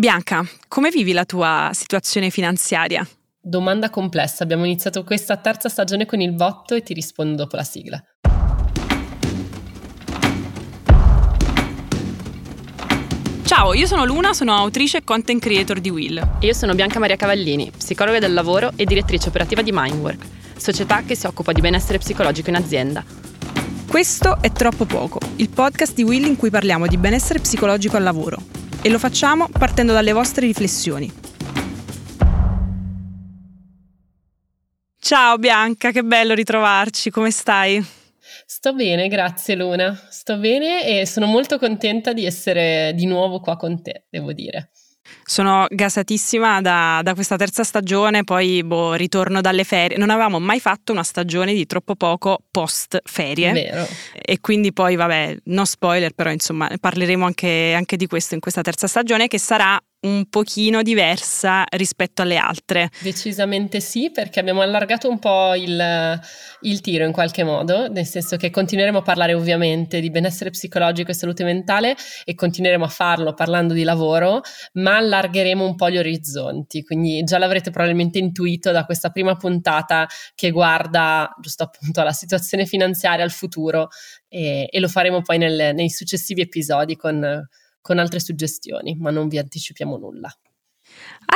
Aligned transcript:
Bianca, 0.00 0.42
come 0.66 0.88
vivi 0.88 1.12
la 1.12 1.26
tua 1.26 1.72
situazione 1.74 2.30
finanziaria? 2.30 3.06
Domanda 3.38 3.90
complessa, 3.90 4.44
abbiamo 4.44 4.64
iniziato 4.64 5.04
questa 5.04 5.36
terza 5.36 5.68
stagione 5.68 6.06
con 6.06 6.22
il 6.22 6.32
botto 6.32 6.74
e 6.74 6.82
ti 6.82 6.94
rispondo 6.94 7.42
dopo 7.42 7.56
la 7.56 7.62
sigla. 7.62 8.02
Ciao, 13.42 13.74
io 13.74 13.86
sono 13.86 14.06
Luna, 14.06 14.32
sono 14.32 14.54
autrice 14.54 14.96
e 14.96 15.04
content 15.04 15.38
creator 15.38 15.80
di 15.80 15.90
Will. 15.90 16.16
E 16.40 16.46
io 16.46 16.54
sono 16.54 16.74
Bianca 16.74 16.98
Maria 16.98 17.16
Cavallini, 17.16 17.70
psicologa 17.70 18.18
del 18.20 18.32
lavoro 18.32 18.72
e 18.76 18.86
direttrice 18.86 19.28
operativa 19.28 19.60
di 19.60 19.70
Mindwork, 19.70 20.24
società 20.56 21.02
che 21.02 21.14
si 21.14 21.26
occupa 21.26 21.52
di 21.52 21.60
benessere 21.60 21.98
psicologico 21.98 22.48
in 22.48 22.56
azienda. 22.56 23.04
Questo 23.86 24.38
è 24.40 24.50
Troppo 24.50 24.86
Poco, 24.86 25.18
il 25.36 25.50
podcast 25.50 25.92
di 25.92 26.04
Will 26.04 26.24
in 26.24 26.36
cui 26.36 26.48
parliamo 26.48 26.86
di 26.86 26.96
benessere 26.96 27.40
psicologico 27.40 27.98
al 27.98 28.02
lavoro. 28.02 28.60
E 28.82 28.88
lo 28.88 28.98
facciamo 28.98 29.46
partendo 29.46 29.92
dalle 29.92 30.12
vostre 30.12 30.46
riflessioni. 30.46 31.12
Ciao 34.98 35.36
Bianca, 35.36 35.90
che 35.90 36.02
bello 36.02 36.32
ritrovarci, 36.32 37.10
come 37.10 37.30
stai? 37.30 37.84
Sto 38.46 38.72
bene, 38.72 39.08
grazie 39.08 39.54
Luna. 39.54 39.94
Sto 40.08 40.38
bene 40.38 40.86
e 40.86 41.04
sono 41.04 41.26
molto 41.26 41.58
contenta 41.58 42.14
di 42.14 42.24
essere 42.24 42.92
di 42.94 43.04
nuovo 43.04 43.40
qua 43.40 43.56
con 43.56 43.82
te, 43.82 44.06
devo 44.08 44.32
dire. 44.32 44.70
Sono 45.24 45.66
gasatissima 45.68 46.60
da, 46.60 47.00
da 47.02 47.14
questa 47.14 47.36
terza 47.36 47.62
stagione, 47.64 48.24
poi 48.24 48.62
boh, 48.64 48.94
ritorno 48.94 49.40
dalle 49.40 49.64
ferie. 49.64 49.96
Non 49.96 50.10
avevamo 50.10 50.40
mai 50.40 50.60
fatto 50.60 50.92
una 50.92 51.02
stagione 51.02 51.54
di 51.54 51.66
troppo 51.66 51.94
poco 51.94 52.38
post 52.50 53.00
ferie. 53.04 53.52
Vero. 53.52 53.86
E 54.12 54.40
quindi 54.40 54.72
poi, 54.72 54.96
vabbè, 54.96 55.36
no 55.44 55.64
spoiler, 55.64 56.12
però 56.12 56.30
insomma 56.30 56.68
parleremo 56.78 57.24
anche, 57.24 57.72
anche 57.74 57.96
di 57.96 58.06
questo 58.06 58.34
in 58.34 58.40
questa 58.40 58.62
terza 58.62 58.86
stagione 58.86 59.28
che 59.28 59.38
sarà 59.38 59.80
un 60.02 60.28
pochino 60.30 60.82
diversa 60.82 61.64
rispetto 61.68 62.22
alle 62.22 62.36
altre. 62.36 62.90
Decisamente 63.00 63.80
sì, 63.80 64.10
perché 64.10 64.40
abbiamo 64.40 64.62
allargato 64.62 65.08
un 65.10 65.18
po' 65.18 65.54
il, 65.54 66.20
il, 66.62 66.80
tiro 66.80 67.04
in 67.04 67.12
qualche 67.12 67.44
modo, 67.44 67.88
nel 67.88 68.06
senso 68.06 68.36
che 68.36 68.50
continueremo 68.50 68.98
a 68.98 69.02
parlare 69.02 69.34
ovviamente 69.34 70.00
di 70.00 70.10
benessere 70.10 70.50
psicologico 70.50 71.10
e 71.10 71.14
salute 71.14 71.44
mentale 71.44 71.96
e 72.24 72.34
continueremo 72.34 72.84
a 72.84 72.88
farlo 72.88 73.34
parlando 73.34 73.74
di 73.74 73.82
lavoro, 73.82 74.40
ma 74.74 74.96
allargheremo 74.96 75.64
un 75.64 75.74
po' 75.74 75.90
gli 75.90 75.98
orizzonti, 75.98 76.82
quindi 76.82 77.22
già 77.24 77.38
l'avrete 77.38 77.70
probabilmente 77.70 78.18
intuito 78.18 78.70
da 78.70 78.84
questa 78.84 79.10
prima 79.10 79.36
puntata 79.36 80.08
che 80.34 80.50
guarda 80.50 81.34
giusto 81.40 81.64
appunto 81.64 82.00
alla 82.00 82.12
situazione 82.12 82.64
finanziaria, 82.64 83.24
al 83.24 83.30
futuro 83.30 83.88
e, 84.28 84.66
e 84.70 84.80
lo 84.80 84.88
faremo 84.88 85.20
poi 85.20 85.36
nel, 85.36 85.74
nei 85.74 85.90
successivi 85.90 86.40
episodi 86.40 86.96
con 86.96 87.46
con 87.80 87.98
altre 87.98 88.20
suggestioni, 88.20 88.96
ma 88.98 89.10
non 89.10 89.28
vi 89.28 89.38
anticipiamo 89.38 89.96
nulla. 89.96 90.34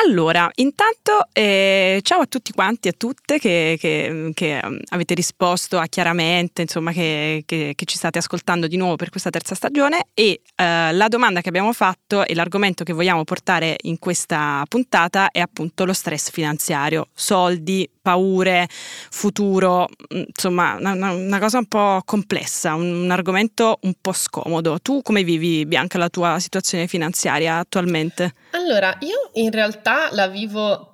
Allora, 0.07 0.51
intanto 0.57 1.29
eh, 1.33 2.01
ciao 2.03 2.21
a 2.21 2.27
tutti 2.27 2.53
quanti 2.53 2.89
e 2.89 2.91
a 2.91 2.95
tutte 2.97 3.39
che, 3.39 3.77
che, 3.79 4.33
che 4.35 4.61
um, 4.63 4.79
avete 4.89 5.15
risposto 5.15 5.79
a 5.79 5.87
chiaramente, 5.87 6.63
insomma, 6.63 6.91
che, 6.91 7.45
che, 7.47 7.75
ci 7.85 7.97
state 7.97 8.19
ascoltando 8.19 8.67
di 8.67 8.77
nuovo 8.77 8.97
per 8.97 9.11
questa 9.11 9.31
terza 9.31 9.55
stagione 9.55 10.09
e 10.15 10.41
eh, 10.57 10.93
la 10.93 11.09
domanda 11.09 11.41
che 11.41 11.49
abbiamo 11.49 11.73
fatto 11.73 12.27
e 12.27 12.35
l'argomento 12.35 12.83
che 12.83 12.93
vogliamo 12.93 13.25
portare 13.25 13.77
in 13.83 13.99
questa 13.99 14.65
puntata 14.69 15.31
è 15.31 15.41
appunto 15.41 15.85
lo 15.85 15.93
stress 15.93 16.31
finanziario, 16.31 17.09
soldi, 17.15 17.89
paure, 18.05 18.69
futuro, 18.69 19.89
mm, 20.15 20.23
insomma, 20.27 20.77
una, 20.79 21.13
una 21.13 21.39
cosa 21.39 21.57
un 21.57 21.67
po' 21.67 22.03
complessa, 22.05 22.75
un, 22.75 23.11
argomento 23.11 23.79
un 23.83 23.95
po' 23.99 24.13
scomodo. 24.13 24.79
Tu 24.83 25.01
come 25.01 25.25
vivi, 25.25 25.65
Bianca, 25.65 25.97
la 25.97 26.11
tua 26.11 26.39
situazione 26.39 26.87
finanziaria 26.87 27.57
attualmente? 27.57 28.35
Allora, 28.51 28.95
io 29.01 29.31
in 29.35 29.51
realtà 29.51 30.11
la 30.13 30.29
vivo 30.29 30.91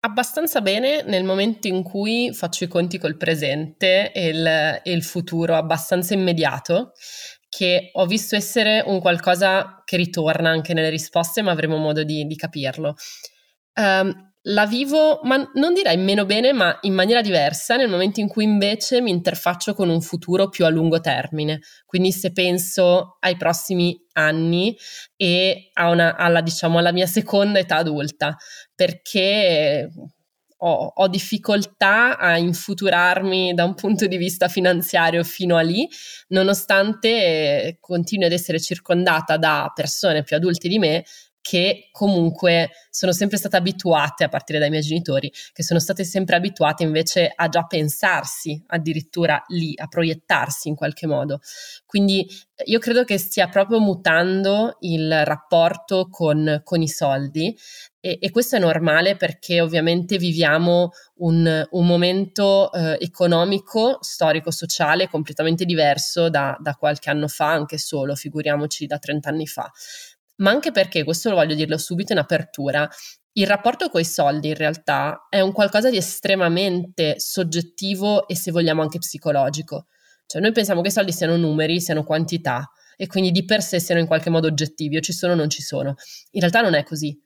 abbastanza 0.00 0.62
bene 0.62 1.02
nel 1.02 1.24
momento 1.24 1.68
in 1.68 1.82
cui 1.82 2.32
faccio 2.32 2.64
i 2.64 2.68
conti 2.68 2.96
col 2.96 3.18
presente 3.18 4.10
e 4.12 4.28
il, 4.28 4.46
e 4.82 4.90
il, 4.90 5.02
futuro 5.02 5.54
abbastanza 5.54 6.14
immediato, 6.14 6.92
che 7.50 7.90
ho 7.92 8.06
visto 8.06 8.36
essere 8.36 8.82
un 8.86 9.00
qualcosa 9.00 9.82
che 9.84 9.98
ritorna 9.98 10.48
anche 10.48 10.72
nelle 10.72 10.88
risposte, 10.88 11.42
ma 11.42 11.50
avremo 11.50 11.76
modo 11.76 12.04
di, 12.04 12.26
di 12.26 12.36
capirlo. 12.36 12.96
Um, 13.74 14.32
la 14.46 14.66
vivo, 14.66 15.20
ma 15.22 15.50
non 15.54 15.72
direi 15.72 15.96
meno 15.96 16.26
bene, 16.26 16.52
ma 16.52 16.76
in 16.82 16.92
maniera 16.92 17.22
diversa, 17.22 17.76
nel 17.76 17.88
momento 17.88 18.20
in 18.20 18.28
cui 18.28 18.44
invece 18.44 19.00
mi 19.00 19.10
interfaccio 19.10 19.74
con 19.74 19.88
un 19.88 20.02
futuro 20.02 20.48
più 20.48 20.66
a 20.66 20.68
lungo 20.68 21.00
termine. 21.00 21.60
Quindi 21.86 22.12
se 22.12 22.32
penso 22.32 23.16
ai 23.20 23.36
prossimi 23.36 23.98
anni 24.12 24.76
e 25.16 25.70
una, 25.76 26.16
alla, 26.16 26.42
diciamo, 26.42 26.78
alla 26.78 26.92
mia 26.92 27.06
seconda 27.06 27.58
età 27.58 27.76
adulta, 27.76 28.36
perché 28.74 29.90
ho, 30.56 30.92
ho, 30.94 31.08
difficoltà 31.08 32.18
a 32.18 32.36
infuturarmi 32.36 33.54
da 33.54 33.64
un 33.64 33.74
punto 33.74 34.06
di 34.06 34.18
vista 34.18 34.48
finanziario 34.48 35.24
fino 35.24 35.56
a 35.56 35.62
lì, 35.62 35.88
nonostante 36.28 37.78
continui 37.80 38.26
ad 38.26 38.32
essere 38.32 38.60
circondata 38.60 39.38
da 39.38 39.70
persone 39.74 40.22
più 40.22 40.36
adulte 40.36 40.68
di 40.68 40.78
me 40.78 41.04
che 41.46 41.90
comunque 41.92 42.70
sono 42.88 43.12
sempre 43.12 43.36
state 43.36 43.56
abituate, 43.56 44.24
a 44.24 44.30
partire 44.30 44.58
dai 44.58 44.70
miei 44.70 44.80
genitori, 44.80 45.30
che 45.52 45.62
sono 45.62 45.78
state 45.78 46.02
sempre 46.02 46.36
abituate 46.36 46.84
invece 46.84 47.30
a 47.34 47.50
già 47.50 47.64
pensarsi 47.64 48.64
addirittura 48.68 49.44
lì, 49.48 49.74
a 49.76 49.86
proiettarsi 49.86 50.68
in 50.68 50.74
qualche 50.74 51.06
modo. 51.06 51.40
Quindi 51.84 52.26
io 52.64 52.78
credo 52.78 53.04
che 53.04 53.18
stia 53.18 53.48
proprio 53.48 53.78
mutando 53.78 54.78
il 54.80 55.22
rapporto 55.26 56.08
con, 56.08 56.62
con 56.64 56.80
i 56.80 56.88
soldi 56.88 57.54
e, 58.00 58.16
e, 58.20 58.30
questo 58.30 58.56
è 58.56 58.58
normale 58.58 59.16
perché 59.16 59.60
ovviamente 59.60 60.16
viviamo 60.16 60.92
un, 61.16 61.66
un 61.70 61.86
momento 61.86 62.72
eh, 62.72 62.96
economico, 63.00 63.98
storico, 64.00 64.50
sociale 64.50 65.08
completamente 65.08 65.66
diverso 65.66 66.30
da, 66.30 66.56
da 66.58 66.74
qualche 66.74 67.10
anno 67.10 67.28
fa, 67.28 67.50
anche 67.50 67.76
solo, 67.76 68.14
figuriamoci 68.14 68.86
da 68.86 68.98
30 68.98 69.28
anni 69.28 69.46
fa 69.46 69.70
ma 70.36 70.50
anche 70.50 70.70
perché, 70.70 71.04
questo 71.04 71.30
lo 71.30 71.36
voglio 71.36 71.54
dirlo 71.54 71.78
subito 71.78 72.12
in 72.12 72.18
apertura, 72.18 72.88
il 73.36 73.46
rapporto 73.46 73.88
con 73.88 74.00
i 74.00 74.04
soldi 74.04 74.48
in 74.48 74.54
realtà 74.54 75.26
è 75.28 75.40
un 75.40 75.52
qualcosa 75.52 75.90
di 75.90 75.96
estremamente 75.96 77.18
soggettivo 77.18 78.28
e 78.28 78.36
se 78.36 78.52
vogliamo 78.52 78.80
anche 78.80 78.98
psicologico. 78.98 79.86
Cioè 80.26 80.40
noi 80.40 80.52
pensiamo 80.52 80.82
che 80.82 80.88
i 80.88 80.92
soldi 80.92 81.12
siano 81.12 81.36
numeri, 81.36 81.80
siano 81.80 82.04
quantità 82.04 82.70
e 82.96 83.08
quindi 83.08 83.32
di 83.32 83.44
per 83.44 83.60
sé 83.60 83.80
siano 83.80 84.00
in 84.00 84.06
qualche 84.06 84.30
modo 84.30 84.46
oggettivi, 84.46 84.96
o 84.96 85.00
ci 85.00 85.12
sono 85.12 85.32
o 85.32 85.36
non 85.36 85.50
ci 85.50 85.62
sono. 85.62 85.96
In 86.30 86.40
realtà 86.40 86.60
non 86.60 86.74
è 86.74 86.84
così. 86.84 87.20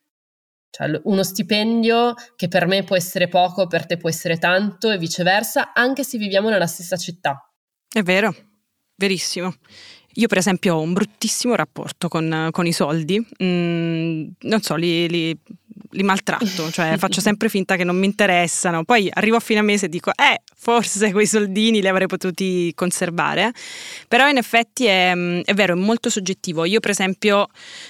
Cioè 0.70 1.00
uno 1.04 1.22
stipendio 1.22 2.14
che 2.36 2.48
per 2.48 2.66
me 2.66 2.84
può 2.84 2.96
essere 2.96 3.28
poco, 3.28 3.66
per 3.66 3.86
te 3.86 3.96
può 3.96 4.08
essere 4.08 4.38
tanto 4.38 4.90
e 4.90 4.98
viceversa, 4.98 5.72
anche 5.74 6.04
se 6.04 6.18
viviamo 6.18 6.48
nella 6.48 6.66
stessa 6.66 6.96
città. 6.96 7.52
È 7.86 8.02
vero, 8.02 8.34
verissimo. 8.96 9.54
Io 10.18 10.26
per 10.26 10.38
esempio 10.38 10.74
ho 10.74 10.80
un 10.80 10.92
bruttissimo 10.92 11.54
rapporto 11.54 12.08
con, 12.08 12.48
con 12.50 12.66
i 12.66 12.72
soldi, 12.72 13.24
mm, 13.42 14.26
non 14.40 14.60
so, 14.60 14.74
li, 14.74 15.08
li, 15.08 15.36
li 15.90 16.02
maltratto, 16.02 16.70
cioè 16.72 16.96
faccio 16.98 17.20
sempre 17.20 17.48
finta 17.48 17.76
che 17.76 17.84
non 17.84 17.96
mi 17.96 18.06
interessano, 18.06 18.82
poi 18.82 19.08
arrivo 19.12 19.36
a 19.36 19.40
fine 19.40 19.62
mese 19.62 19.86
e 19.86 19.88
dico, 19.88 20.10
eh, 20.10 20.42
forse 20.56 21.12
quei 21.12 21.26
soldini 21.26 21.80
li 21.80 21.86
avrei 21.86 22.08
potuti 22.08 22.72
conservare, 22.74 23.52
però 24.08 24.28
in 24.28 24.38
effetti 24.38 24.86
è, 24.86 25.12
è 25.12 25.54
vero, 25.54 25.74
è 25.74 25.76
molto 25.76 26.10
soggettivo. 26.10 26.64
Io 26.64 26.80
per 26.80 26.90
esempio 26.90 27.46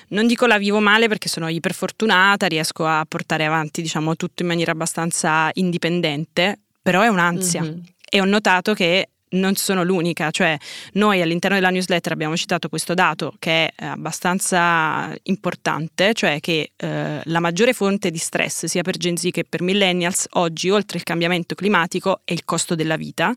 non 0.08 0.26
dico 0.26 0.46
la 0.46 0.58
vivo 0.58 0.80
male 0.80 1.08
perché 1.08 1.30
sono 1.30 1.48
iperfortunata, 1.48 2.46
riesco 2.46 2.84
a 2.84 3.06
portare 3.08 3.46
avanti 3.46 3.80
diciamo 3.80 4.16
tutto 4.16 4.42
in 4.42 4.48
maniera 4.48 4.72
abbastanza 4.72 5.48
indipendente, 5.54 6.58
però 6.82 7.00
è 7.00 7.08
un'ansia. 7.08 7.62
Mm-hmm. 7.62 7.78
E 8.10 8.20
ho 8.20 8.24
notato 8.24 8.74
che 8.74 9.08
non 9.30 9.54
sono 9.54 9.82
l'unica, 9.82 10.30
cioè 10.30 10.56
noi 10.94 11.20
all'interno 11.20 11.56
della 11.56 11.70
newsletter 11.70 12.12
abbiamo 12.12 12.36
citato 12.36 12.68
questo 12.68 12.94
dato 12.94 13.34
che 13.38 13.72
è 13.74 13.84
abbastanza 13.84 15.14
importante, 15.24 16.14
cioè 16.14 16.40
che 16.40 16.72
eh, 16.76 17.20
la 17.22 17.40
maggiore 17.40 17.72
fonte 17.72 18.10
di 18.10 18.18
stress 18.18 18.66
sia 18.66 18.82
per 18.82 18.96
Gen 18.96 19.16
Z 19.16 19.28
che 19.30 19.44
per 19.44 19.62
millennials 19.62 20.26
oggi, 20.32 20.70
oltre 20.70 20.98
il 20.98 21.04
cambiamento 21.04 21.54
climatico, 21.54 22.20
è 22.24 22.32
il 22.32 22.44
costo 22.44 22.74
della 22.74 22.96
vita 22.96 23.32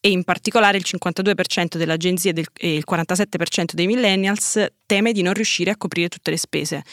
e 0.00 0.10
in 0.10 0.24
particolare 0.24 0.78
il 0.78 0.84
52% 0.86 1.76
della 1.76 1.96
Gen 1.96 2.16
Z 2.16 2.26
e, 2.26 2.32
del, 2.32 2.46
e 2.56 2.76
il 2.76 2.84
47% 2.88 3.72
dei 3.72 3.86
millennials 3.86 4.64
teme 4.86 5.12
di 5.12 5.22
non 5.22 5.34
riuscire 5.34 5.70
a 5.70 5.76
coprire 5.76 6.08
tutte 6.08 6.30
le 6.30 6.38
spese. 6.38 6.84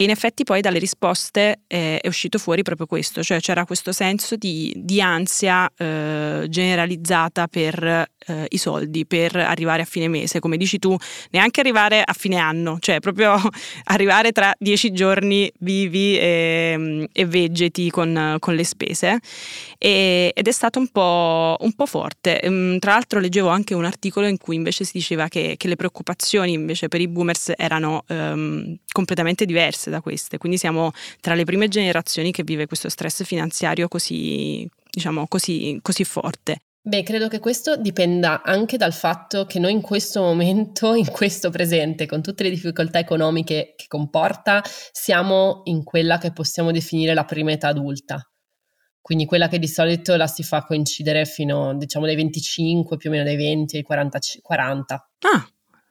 E 0.00 0.04
in 0.04 0.10
effetti 0.10 0.44
poi 0.44 0.60
dalle 0.60 0.78
risposte 0.78 1.62
eh, 1.66 1.98
è 1.98 2.06
uscito 2.06 2.38
fuori 2.38 2.62
proprio 2.62 2.86
questo, 2.86 3.20
cioè 3.24 3.40
c'era 3.40 3.64
questo 3.64 3.90
senso 3.90 4.36
di, 4.36 4.72
di 4.76 5.00
ansia 5.00 5.68
eh, 5.76 6.46
generalizzata 6.48 7.48
per 7.48 8.06
eh, 8.28 8.46
i 8.48 8.58
soldi, 8.58 9.06
per 9.06 9.34
arrivare 9.34 9.82
a 9.82 9.84
fine 9.84 10.06
mese, 10.06 10.38
come 10.38 10.56
dici 10.56 10.78
tu, 10.78 10.96
neanche 11.30 11.58
arrivare 11.58 12.02
a 12.04 12.12
fine 12.12 12.36
anno, 12.36 12.78
cioè 12.78 13.00
proprio 13.00 13.40
arrivare 13.90 14.30
tra 14.30 14.54
dieci 14.56 14.92
giorni 14.92 15.50
vivi 15.58 16.16
e, 16.16 17.08
e 17.12 17.26
vegeti 17.26 17.90
con, 17.90 18.36
con, 18.38 18.54
le 18.54 18.64
spese. 18.64 19.18
E, 19.78 20.30
ed 20.32 20.46
è 20.46 20.52
stato 20.52 20.78
un 20.78 20.88
po', 20.88 21.56
un 21.58 21.72
po', 21.72 21.86
forte. 21.86 22.40
Ehm, 22.40 22.78
tra 22.78 22.92
l'altro 22.92 23.18
leggevo 23.18 23.48
anche 23.48 23.74
un 23.74 23.84
articolo 23.84 24.28
in 24.28 24.38
cui 24.38 24.54
invece 24.54 24.84
si 24.84 24.92
diceva 24.94 25.26
che, 25.26 25.54
che 25.56 25.66
le 25.66 25.74
preoccupazioni 25.74 26.52
invece 26.52 26.86
per 26.86 27.00
i 27.00 27.08
boomers 27.08 27.52
erano 27.56 28.04
um, 28.08 28.76
completamente 28.92 29.44
diverse 29.44 29.87
da 29.88 30.00
queste, 30.00 30.38
quindi 30.38 30.58
siamo 30.58 30.92
tra 31.20 31.34
le 31.34 31.44
prime 31.44 31.68
generazioni 31.68 32.32
che 32.32 32.42
vive 32.42 32.66
questo 32.66 32.88
stress 32.88 33.24
finanziario 33.24 33.88
così, 33.88 34.68
diciamo, 34.90 35.26
così, 35.26 35.78
così 35.82 36.04
forte. 36.04 36.62
Beh, 36.80 37.02
credo 37.02 37.28
che 37.28 37.38
questo 37.38 37.76
dipenda 37.76 38.42
anche 38.42 38.78
dal 38.78 38.94
fatto 38.94 39.44
che 39.44 39.58
noi 39.58 39.72
in 39.72 39.82
questo 39.82 40.22
momento, 40.22 40.94
in 40.96 41.10
questo 41.10 41.50
presente, 41.50 42.06
con 42.06 42.22
tutte 42.22 42.44
le 42.44 42.50
difficoltà 42.50 42.98
economiche 42.98 43.74
che 43.76 43.84
comporta, 43.88 44.62
siamo 44.90 45.60
in 45.64 45.84
quella 45.84 46.16
che 46.16 46.32
possiamo 46.32 46.70
definire 46.70 47.12
la 47.12 47.24
prima 47.24 47.52
età 47.52 47.68
adulta. 47.68 48.22
Quindi 49.02 49.26
quella 49.26 49.48
che 49.48 49.58
di 49.58 49.68
solito 49.68 50.16
la 50.16 50.26
si 50.26 50.42
fa 50.42 50.64
coincidere 50.64 51.24
fino, 51.24 51.74
diciamo, 51.76 52.06
dai 52.06 52.16
25, 52.16 52.96
più 52.96 53.10
o 53.10 53.12
meno 53.12 53.24
dai 53.24 53.36
20 53.36 53.76
ai 53.76 53.82
40. 53.82 54.18
40. 54.42 55.10
Ah, 55.20 55.48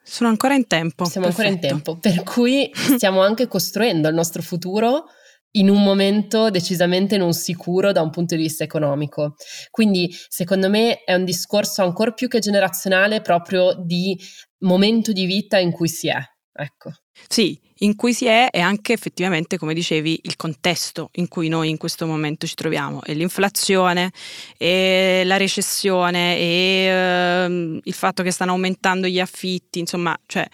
sono 0.08 0.30
ancora 0.30 0.56
in 0.56 0.68
tempo. 0.68 1.06
Siamo 1.06 1.28
Perfetto. 1.28 1.50
ancora 1.50 1.68
in 1.68 1.74
tempo, 1.74 1.98
per 2.00 2.24
cui 2.24 2.72
stiamo 2.74 3.22
anche 3.22 3.48
costruendo 3.48 4.08
il 4.08 4.16
nostro 4.16 4.42
futuro 4.42 5.06
in 5.52 5.70
un 5.70 5.82
momento 5.82 6.50
decisamente 6.50 7.18
non 7.18 7.34
sicuro 7.34 7.92
da 7.92 8.02
un 8.02 8.10
punto 8.10 8.36
di 8.36 8.42
vista 8.44 8.64
economico. 8.64 9.36
Quindi 9.72 10.14
secondo 10.28 10.70
me 10.70 11.04
è 11.04 11.14
un 11.14 11.26
discorso 11.26 11.84
ancora 11.84 12.12
più 12.12 12.28
che 12.28 12.40
generazionale 12.40 13.22
proprio 13.22 13.74
di 13.74 14.18
momento 14.60 15.12
di 15.12 15.26
vita 15.26 15.58
in 15.58 15.72
cui 15.72 15.88
si 15.88 16.10
è. 16.10 16.20
Ecco. 16.60 16.92
Sì, 17.28 17.60
in 17.80 17.96
cui 17.96 18.14
si 18.14 18.26
è 18.26 18.48
e 18.52 18.60
anche 18.60 18.94
effettivamente, 18.94 19.58
come 19.58 19.76
dicevi, 19.76 20.22
il 20.24 20.36
contesto 20.36 21.10
in 21.14 21.28
cui 21.28 21.50
noi 21.50 21.70
in 21.70 21.78
questo 21.78 22.08
momento 22.08 22.48
ci 22.48 22.56
troviamo, 22.56 23.04
e 23.04 23.14
l'inflazione, 23.14 24.12
e 24.58 25.22
la 25.26 25.38
recessione, 25.38 26.38
e 26.38 27.46
uh, 27.48 27.80
il 27.84 27.94
fatto 27.94 28.24
che 28.24 28.32
stanno 28.32 28.52
aumentando 28.52 29.08
gli 29.08 29.20
affitti, 29.20 29.80
insomma, 29.80 30.18
cioè 30.26 30.48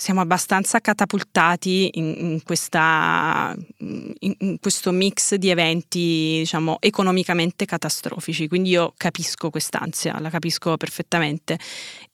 siamo 0.00 0.20
abbastanza 0.20 0.78
catapultati 0.78 1.90
in, 1.94 2.14
in, 2.16 2.42
questa, 2.44 3.52
in, 3.78 4.14
in, 4.38 4.58
questo 4.60 4.92
mix 4.92 5.34
di 5.34 5.50
eventi, 5.50 6.36
diciamo, 6.38 6.76
economicamente 6.78 7.64
catastrofici. 7.64 8.46
Quindi 8.46 8.70
io 8.70 8.94
capisco 8.96 9.50
quest'ansia, 9.50 10.20
la 10.20 10.30
capisco 10.30 10.76
perfettamente. 10.76 11.58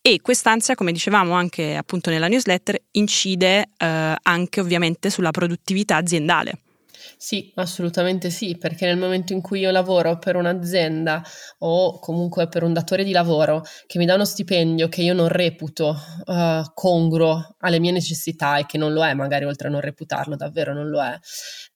E 0.01 0.21
quest'ansia, 0.23 0.75
come 0.75 0.93
dicevamo 0.93 1.35
anche 1.35 1.77
appunto 1.77 2.09
nella 2.09 2.27
newsletter, 2.27 2.81
incide 2.93 3.69
eh, 3.77 4.15
anche 4.23 4.61
ovviamente 4.61 5.11
sulla 5.11 5.31
produttività 5.31 5.97
aziendale. 5.97 6.61
Sì, 7.17 7.53
assolutamente 7.57 8.31
sì, 8.31 8.57
perché 8.59 8.87
nel 8.87 8.97
momento 8.97 9.33
in 9.33 9.41
cui 9.41 9.61
io 9.61 9.71
lavoro 9.71 10.19
per 10.19 10.37
un'azienda 10.37 11.23
o 11.59 11.99
comunque 11.99 12.49
per 12.49 12.63
un 12.63 12.73
datore 12.73 13.05
di 13.05 13.13
lavoro 13.13 13.63
che 13.87 13.99
mi 13.99 14.05
dà 14.07 14.15
uno 14.15 14.25
stipendio 14.25 14.89
che 14.89 15.03
io 15.03 15.15
non 15.15 15.29
reputo 15.29 15.97
uh, 16.27 16.63
congruo 16.75 17.57
alle 17.61 17.79
mie 17.79 17.93
necessità 17.93 18.59
e 18.59 18.67
che 18.67 18.79
non 18.79 18.93
lo 18.93 19.05
è, 19.05 19.15
magari 19.15 19.45
oltre 19.45 19.69
a 19.69 19.71
non 19.71 19.81
reputarlo, 19.81 20.37
davvero 20.37 20.73
non 20.75 20.89
lo 20.89 21.03
è, 21.03 21.19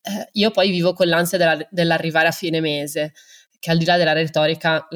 eh, 0.03 0.29
io 0.33 0.51
poi 0.51 0.71
vivo 0.71 0.93
con 0.93 1.09
l'ansia 1.09 1.39
della, 1.39 1.59
dell'arrivare 1.71 2.29
a 2.29 2.33
fine 2.33 2.61
mese 2.61 3.13
che 3.61 3.71
al 3.73 3.79
di 3.79 3.85
là 3.85 3.97
della 3.97 4.13
retorica, 4.13 4.87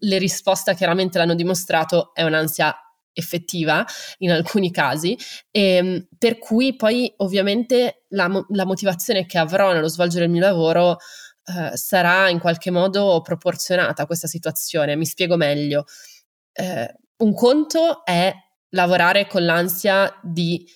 le 0.00 0.18
risposte 0.18 0.74
chiaramente 0.74 1.18
l'hanno 1.18 1.36
dimostrato, 1.36 2.12
è 2.14 2.24
un'ansia 2.24 2.74
effettiva 3.16 3.84
in 4.18 4.30
alcuni 4.30 4.70
casi, 4.70 5.16
e, 5.50 5.60
ehm, 5.76 6.08
per 6.18 6.38
cui 6.38 6.76
poi 6.76 7.12
ovviamente 7.18 8.04
la, 8.10 8.30
la, 8.48 8.64
motivazione 8.66 9.26
che 9.26 9.38
avrò 9.38 9.72
nello 9.72 9.88
svolgere 9.88 10.26
il 10.26 10.30
mio 10.30 10.40
lavoro 10.40 10.98
eh, 11.44 11.76
sarà 11.76 12.28
in 12.28 12.38
qualche 12.38 12.70
modo 12.70 13.20
proporzionata 13.22 14.02
a 14.02 14.06
questa 14.06 14.26
situazione. 14.26 14.96
Mi 14.96 15.06
spiego 15.06 15.36
meglio. 15.36 15.84
Eh, 16.52 16.94
un 17.18 17.34
conto 17.34 18.04
è 18.04 18.32
lavorare 18.70 19.26
con 19.26 19.44
l'ansia 19.44 20.12
di 20.22 20.66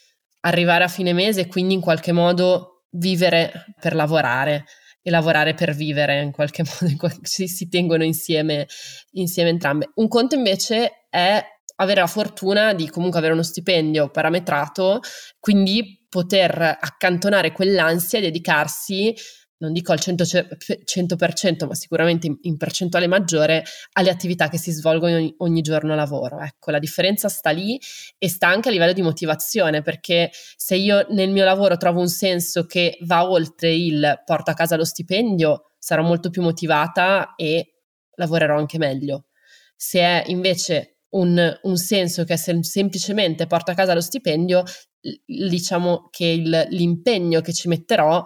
arrivare 0.40 0.84
a 0.84 0.88
fine 0.88 1.12
mese 1.12 1.42
e 1.42 1.46
quindi 1.48 1.74
in 1.74 1.80
qualche 1.80 2.12
modo 2.12 2.84
vivere 2.92 3.66
per 3.80 3.94
lavorare 3.94 4.64
e 5.02 5.10
lavorare 5.10 5.54
per 5.54 5.74
vivere 5.74 6.20
in 6.22 6.30
qualche 6.30 6.62
modo, 6.80 7.10
si, 7.22 7.46
si 7.48 7.68
tengono 7.68 8.04
insieme, 8.04 8.66
insieme 9.12 9.50
entrambe. 9.50 9.90
Un 9.94 10.08
conto 10.08 10.34
invece 10.34 11.06
è 11.08 11.42
avere 11.80 12.00
la 12.00 12.06
fortuna 12.06 12.72
di 12.72 12.88
comunque 12.88 13.18
avere 13.18 13.34
uno 13.34 13.42
stipendio 13.42 14.10
parametrato, 14.10 15.00
quindi 15.38 16.04
poter 16.08 16.60
accantonare 16.60 17.52
quell'ansia 17.52 18.18
e 18.18 18.22
dedicarsi, 18.22 19.14
non 19.58 19.72
dico 19.72 19.92
al 19.92 19.98
100%, 20.00 20.56
100% 20.84 21.66
ma 21.66 21.74
sicuramente 21.74 22.34
in, 22.40 22.56
percentuale 22.56 23.06
maggiore, 23.06 23.64
alle 23.92 24.10
attività 24.10 24.48
che 24.48 24.58
si 24.58 24.72
svolgono 24.72 25.16
ogni, 25.16 25.34
ogni 25.38 25.60
giorno 25.60 25.92
a 25.92 25.96
lavoro. 25.96 26.40
Ecco, 26.40 26.70
la 26.70 26.78
differenza 26.78 27.28
sta 27.28 27.50
lì 27.50 27.78
e 28.18 28.28
sta 28.28 28.48
anche 28.48 28.68
a 28.68 28.72
livello 28.72 28.92
di 28.92 29.02
motivazione, 29.02 29.82
perché 29.82 30.30
se 30.56 30.76
io 30.76 31.06
nel 31.10 31.30
mio 31.30 31.44
lavoro 31.44 31.76
trovo 31.76 32.00
un 32.00 32.08
senso 32.08 32.66
che 32.66 32.98
va 33.02 33.28
oltre 33.28 33.72
il 33.72 34.22
porto 34.24 34.50
a 34.50 34.54
casa 34.54 34.76
lo 34.76 34.84
stipendio, 34.84 35.72
sarò 35.78 36.02
molto 36.02 36.30
più 36.30 36.42
motivata 36.42 37.34
e 37.36 37.74
lavorerò 38.16 38.58
anche 38.58 38.78
meglio. 38.78 39.26
Se 39.76 40.00
è 40.00 40.24
invece 40.26 40.99
un, 41.10 41.58
un 41.62 41.76
senso 41.76 42.24
che 42.24 42.36
sem- 42.36 42.60
semplicemente 42.60 43.46
porta 43.46 43.72
a 43.72 43.74
casa 43.74 43.94
lo 43.94 44.00
stipendio, 44.00 44.62
diciamo 45.24 46.08
che 46.10 46.26
il, 46.26 46.66
l'impegno 46.70 47.40
che 47.40 47.52
ci 47.52 47.68
metterò 47.68 48.22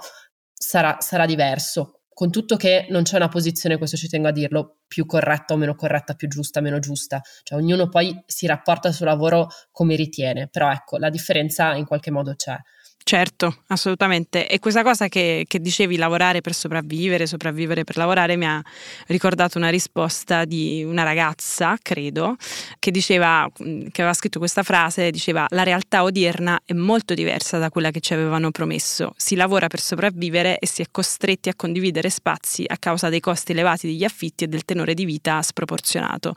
sarà, 0.52 0.96
sarà 1.00 1.26
diverso. 1.26 2.00
Con 2.14 2.31
tutto 2.31 2.56
che 2.56 2.86
non 2.90 3.02
c'è 3.02 3.16
una 3.16 3.28
posizione, 3.28 3.76
questo 3.76 3.96
ci 3.96 4.08
tengo 4.08 4.28
a 4.28 4.32
dirlo, 4.32 4.82
più 4.86 5.04
corretta 5.04 5.54
o 5.54 5.56
meno 5.56 5.75
corretta, 5.75 6.14
più 6.14 6.28
giusta 6.28 6.60
o 6.60 6.62
meno 6.62 6.78
giusta. 6.78 7.20
Cioè 7.42 7.58
ognuno 7.58 7.88
poi 7.88 8.22
si 8.26 8.46
rapporta 8.46 8.92
suo 8.92 9.04
lavoro 9.04 9.48
come 9.72 9.96
ritiene, 9.96 10.48
però 10.48 10.70
ecco, 10.70 10.96
la 10.98 11.10
differenza 11.10 11.75
in 11.75 11.86
qualche 11.86 12.12
modo 12.12 12.34
c'è. 12.36 12.56
Certo, 13.06 13.58
assolutamente. 13.66 14.48
E 14.48 14.58
questa 14.58 14.82
cosa 14.82 15.08
che, 15.08 15.44
che, 15.46 15.60
dicevi, 15.60 15.96
lavorare 15.96 16.40
per 16.40 16.54
sopravvivere, 16.54 17.26
sopravvivere 17.26 17.84
per 17.84 17.98
lavorare, 17.98 18.34
mi 18.36 18.46
ha 18.46 18.62
ricordato 19.08 19.58
una 19.58 19.68
risposta 19.68 20.46
di 20.46 20.82
una 20.82 21.02
ragazza, 21.02 21.76
credo, 21.82 22.36
che 22.78 22.90
diceva, 22.90 23.46
che 23.54 24.00
aveva 24.00 24.14
scritto 24.14 24.38
questa 24.38 24.62
frase, 24.62 25.10
diceva 25.10 25.44
la 25.50 25.64
realtà 25.64 26.02
odierna 26.02 26.62
è 26.64 26.72
molto 26.72 27.12
diversa 27.12 27.58
da 27.58 27.68
quella 27.68 27.90
che 27.90 28.00
ci 28.00 28.14
avevano 28.14 28.50
promesso. 28.50 29.12
Si 29.18 29.34
lavora 29.34 29.66
per 29.66 29.80
sopravvivere 29.80 30.58
e 30.58 30.66
si 30.66 30.80
è 30.80 30.86
costretti 30.90 31.50
a 31.50 31.54
condividere 31.54 32.08
spazi 32.08 32.64
a 32.66 32.78
causa 32.78 33.10
dei 33.10 33.20
costi 33.20 33.52
elevati 33.52 33.86
degli 33.86 34.04
affitti 34.04 34.44
e 34.44 34.48
del 34.48 34.64
tenore 34.64 34.94
di 34.94 35.04
vita 35.04 35.42
sproporzionato. 35.42 36.32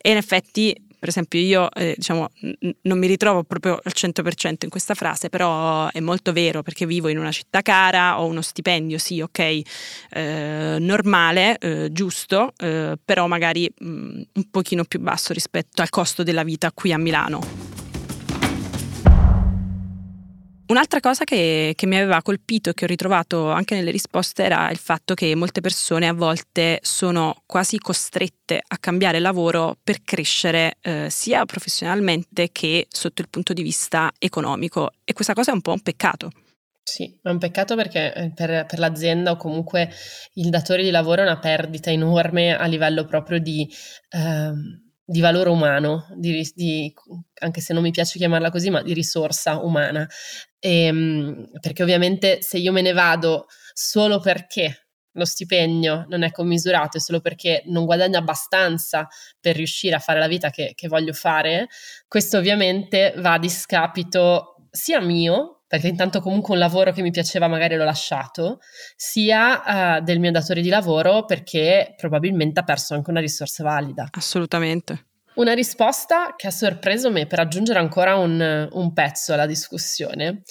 E 0.00 0.12
in 0.12 0.16
effetti 0.16 0.80
per 0.98 1.08
esempio 1.08 1.38
io 1.40 1.70
eh, 1.72 1.94
diciamo, 1.96 2.30
n- 2.40 2.74
non 2.82 2.98
mi 2.98 3.06
ritrovo 3.06 3.44
proprio 3.44 3.80
al 3.82 3.92
100% 3.94 4.56
in 4.62 4.70
questa 4.70 4.94
frase, 4.94 5.28
però 5.28 5.88
è 5.90 6.00
molto 6.00 6.32
vero 6.32 6.62
perché 6.62 6.86
vivo 6.86 7.08
in 7.08 7.18
una 7.18 7.32
città 7.32 7.62
cara, 7.62 8.20
ho 8.20 8.26
uno 8.26 8.42
stipendio, 8.42 8.98
sì, 8.98 9.20
ok, 9.20 9.38
eh, 10.10 10.76
normale, 10.78 11.58
eh, 11.58 11.88
giusto, 11.92 12.52
eh, 12.56 12.98
però 13.04 13.26
magari 13.26 13.70
mh, 13.78 13.88
mm, 13.88 14.20
un 14.34 14.50
pochino 14.50 14.84
più 14.84 15.00
basso 15.00 15.32
rispetto 15.32 15.82
al 15.82 15.90
costo 15.90 16.22
della 16.22 16.42
vita 16.42 16.72
qui 16.72 16.92
a 16.92 16.98
Milano. 16.98 17.77
Un'altra 20.68 21.00
cosa 21.00 21.24
che, 21.24 21.72
che, 21.74 21.86
mi 21.86 21.96
aveva 21.96 22.20
colpito 22.20 22.68
e 22.68 22.74
che 22.74 22.84
ho 22.84 22.88
ritrovato 22.88 23.50
anche 23.50 23.74
nelle 23.74 23.90
risposte 23.90 24.42
era 24.42 24.70
il 24.70 24.76
fatto 24.76 25.14
che 25.14 25.34
molte 25.34 25.62
persone 25.62 26.06
a 26.06 26.12
volte 26.12 26.78
sono 26.82 27.42
quasi 27.46 27.78
costrette 27.78 28.60
a 28.66 28.76
cambiare 28.76 29.18
lavoro 29.18 29.78
per 29.82 30.02
crescere 30.02 30.76
eh, 30.82 31.06
sia 31.08 31.46
professionalmente 31.46 32.50
che 32.52 32.86
sotto 32.90 33.22
il 33.22 33.30
punto 33.30 33.54
di 33.54 33.62
vista 33.62 34.12
economico 34.18 34.90
e 35.04 35.14
questa 35.14 35.32
cosa 35.32 35.52
è 35.52 35.54
un 35.54 35.62
po' 35.62 35.72
un 35.72 35.80
peccato. 35.80 36.30
Sì, 36.82 37.18
è 37.22 37.30
un 37.30 37.38
peccato 37.38 37.74
perché 37.74 38.12
eh, 38.12 38.32
per, 38.34 38.66
per, 38.66 38.78
l'azienda 38.78 39.30
o 39.30 39.36
comunque 39.36 39.90
il 40.34 40.50
datore 40.50 40.82
di 40.82 40.90
lavoro 40.90 41.22
è 41.22 41.24
una 41.24 41.38
perdita 41.38 41.90
enorme 41.90 42.54
a 42.54 42.66
livello 42.66 43.06
proprio 43.06 43.38
di... 43.38 43.66
Ehm, 44.10 44.87
di 45.10 45.20
valore 45.20 45.48
umano, 45.48 46.06
di, 46.16 46.46
di, 46.54 46.92
anche 47.40 47.62
se 47.62 47.72
non 47.72 47.82
mi 47.82 47.90
piace 47.90 48.18
chiamarla 48.18 48.50
così, 48.50 48.68
ma 48.68 48.82
di 48.82 48.92
risorsa 48.92 49.56
umana. 49.56 50.06
E, 50.58 50.84
ehm, 50.84 51.50
perché 51.60 51.82
ovviamente 51.82 52.42
se 52.42 52.58
io 52.58 52.72
me 52.72 52.82
ne 52.82 52.92
vado 52.92 53.46
solo 53.72 54.20
perché 54.20 54.88
lo 55.12 55.24
stipendio 55.24 56.04
non 56.08 56.24
è 56.24 56.30
commisurato 56.30 56.98
e 56.98 57.00
solo 57.00 57.20
perché 57.20 57.62
non 57.66 57.86
guadagno 57.86 58.18
abbastanza 58.18 59.08
per 59.40 59.56
riuscire 59.56 59.94
a 59.94 59.98
fare 59.98 60.18
la 60.18 60.28
vita 60.28 60.50
che, 60.50 60.72
che 60.74 60.88
voglio 60.88 61.14
fare, 61.14 61.68
questo 62.06 62.36
ovviamente 62.36 63.14
va 63.16 63.32
a 63.32 63.38
discapito 63.38 64.66
sia 64.70 65.00
mio, 65.00 65.57
perché 65.68 65.86
intanto 65.86 66.20
comunque 66.20 66.54
un 66.54 66.58
lavoro 66.58 66.92
che 66.92 67.02
mi 67.02 67.10
piaceva 67.10 67.46
magari 67.46 67.76
l'ho 67.76 67.84
lasciato, 67.84 68.58
sia 68.96 69.98
uh, 69.98 70.02
del 70.02 70.18
mio 70.18 70.30
datore 70.32 70.62
di 70.62 70.70
lavoro 70.70 71.26
perché 71.26 71.94
probabilmente 71.96 72.58
ha 72.58 72.64
perso 72.64 72.94
anche 72.94 73.10
una 73.10 73.20
risorsa 73.20 73.62
valida. 73.62 74.08
Assolutamente. 74.10 75.06
Una 75.34 75.52
risposta 75.52 76.34
che 76.36 76.48
ha 76.48 76.50
sorpreso 76.50 77.10
me 77.10 77.26
per 77.26 77.38
aggiungere 77.38 77.78
ancora 77.78 78.16
un, 78.16 78.68
un 78.72 78.92
pezzo 78.92 79.34
alla 79.34 79.46
discussione 79.46 80.42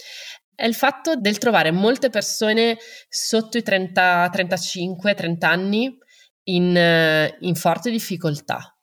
è 0.55 0.65
il 0.65 0.75
fatto 0.75 1.15
del 1.15 1.39
trovare 1.39 1.71
molte 1.71 2.09
persone 2.09 2.77
sotto 3.09 3.57
i 3.57 3.63
30, 3.63 4.29
35, 4.31 5.13
30 5.13 5.50
anni 5.50 5.97
in, 6.43 7.36
in 7.39 7.55
forte 7.55 7.91
difficoltà 7.91 8.77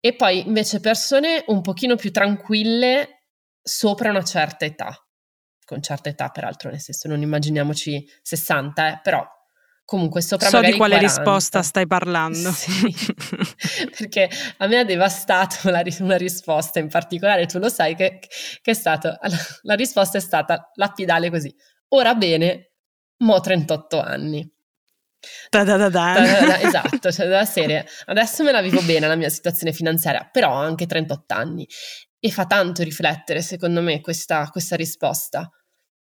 e 0.00 0.14
poi 0.14 0.46
invece 0.46 0.78
persone 0.78 1.42
un 1.48 1.60
pochino 1.60 1.96
più 1.96 2.12
tranquille 2.12 3.24
sopra 3.60 4.10
una 4.10 4.22
certa 4.22 4.64
età 4.64 5.07
con 5.68 5.82
certa 5.82 6.08
età 6.08 6.30
peraltro, 6.30 6.70
nel 6.70 6.80
senso 6.80 7.08
non 7.08 7.20
immaginiamoci 7.20 8.08
60, 8.22 8.88
eh, 8.88 9.00
però 9.02 9.22
comunque 9.84 10.22
sopra 10.22 10.48
so 10.48 10.60
di 10.60 10.72
quale 10.72 10.96
40. 10.96 11.06
risposta 11.06 11.62
stai 11.62 11.86
parlando. 11.86 12.50
Sì, 12.52 12.94
perché 13.98 14.30
a 14.56 14.66
me 14.66 14.78
ha 14.78 14.84
devastato 14.84 15.68
la, 15.68 15.82
una 15.98 16.16
risposta 16.16 16.78
in 16.78 16.88
particolare, 16.88 17.44
tu 17.44 17.58
lo 17.58 17.68
sai 17.68 17.94
che, 17.94 18.18
che 18.62 18.70
è 18.70 18.72
stato, 18.72 19.14
la 19.62 19.74
risposta 19.74 20.16
è 20.16 20.22
stata 20.22 20.70
lapidale 20.76 21.28
così, 21.28 21.54
ora 21.88 22.14
bene, 22.14 22.70
mo 23.18 23.38
38 23.38 24.00
anni. 24.00 24.50
Da 25.50 25.64
da 25.64 25.76
da 25.76 25.90
da. 25.90 26.60
esatto, 26.62 27.12
cioè 27.12 27.26
della 27.26 27.44
serie. 27.44 27.84
Adesso 28.06 28.42
me 28.42 28.52
la 28.52 28.62
vivo 28.62 28.80
bene 28.82 29.06
la 29.06 29.16
mia 29.16 29.28
situazione 29.28 29.74
finanziaria, 29.74 30.26
però 30.32 30.50
ho 30.50 30.60
anche 30.60 30.86
38 30.86 31.34
anni 31.34 31.66
e 32.20 32.30
fa 32.30 32.46
tanto 32.46 32.82
riflettere, 32.82 33.42
secondo 33.42 33.80
me, 33.80 34.00
questa, 34.00 34.48
questa 34.48 34.76
risposta, 34.76 35.48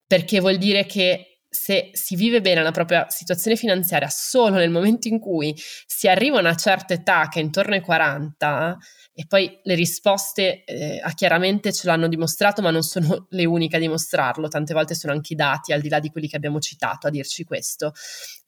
perché 0.07 0.41
vuol 0.41 0.57
dire 0.59 0.87
che 0.87 1.35
se 1.49 1.91
si 1.93 2.17
vive 2.17 2.41
bene 2.41 2.63
la 2.63 2.73
propria 2.73 3.09
situazione 3.09 3.57
finanziaria 3.57 4.09
solo 4.09 4.57
nel 4.57 4.71
momento 4.71 5.07
in 5.07 5.21
cui 5.21 5.55
si 5.87 6.09
arriva 6.09 6.39
a 6.39 6.41
una 6.41 6.57
certa 6.57 6.95
età, 6.95 7.29
che 7.29 7.39
è 7.39 7.43
intorno 7.43 7.75
ai 7.75 7.81
40, 7.81 8.77
e 9.17 9.27
poi 9.29 9.61
le 9.63 9.77
risposte 9.77 10.65
eh, 10.65 11.01
chiaramente 11.15 11.73
ce 11.73 11.87
l'hanno 11.87 12.09
dimostrato, 12.09 12.61
ma 12.63 12.73
non 12.73 12.83
sono 12.83 13.27
le 13.31 13.45
uniche 13.45 13.77
a 13.77 13.79
dimostrarlo, 13.79 14.49
tante 14.49 14.75
volte 14.75 14.97
sono 14.97 15.13
anche 15.13 15.35
i 15.35 15.37
dati, 15.37 15.73
al 15.73 15.81
di 15.81 15.89
là 15.89 16.01
di 16.01 16.11
quelli 16.11 16.27
che 16.27 16.35
abbiamo 16.35 16.59
citato, 16.59 17.07
a 17.07 17.11
dirci 17.11 17.45
questo. 17.45 17.93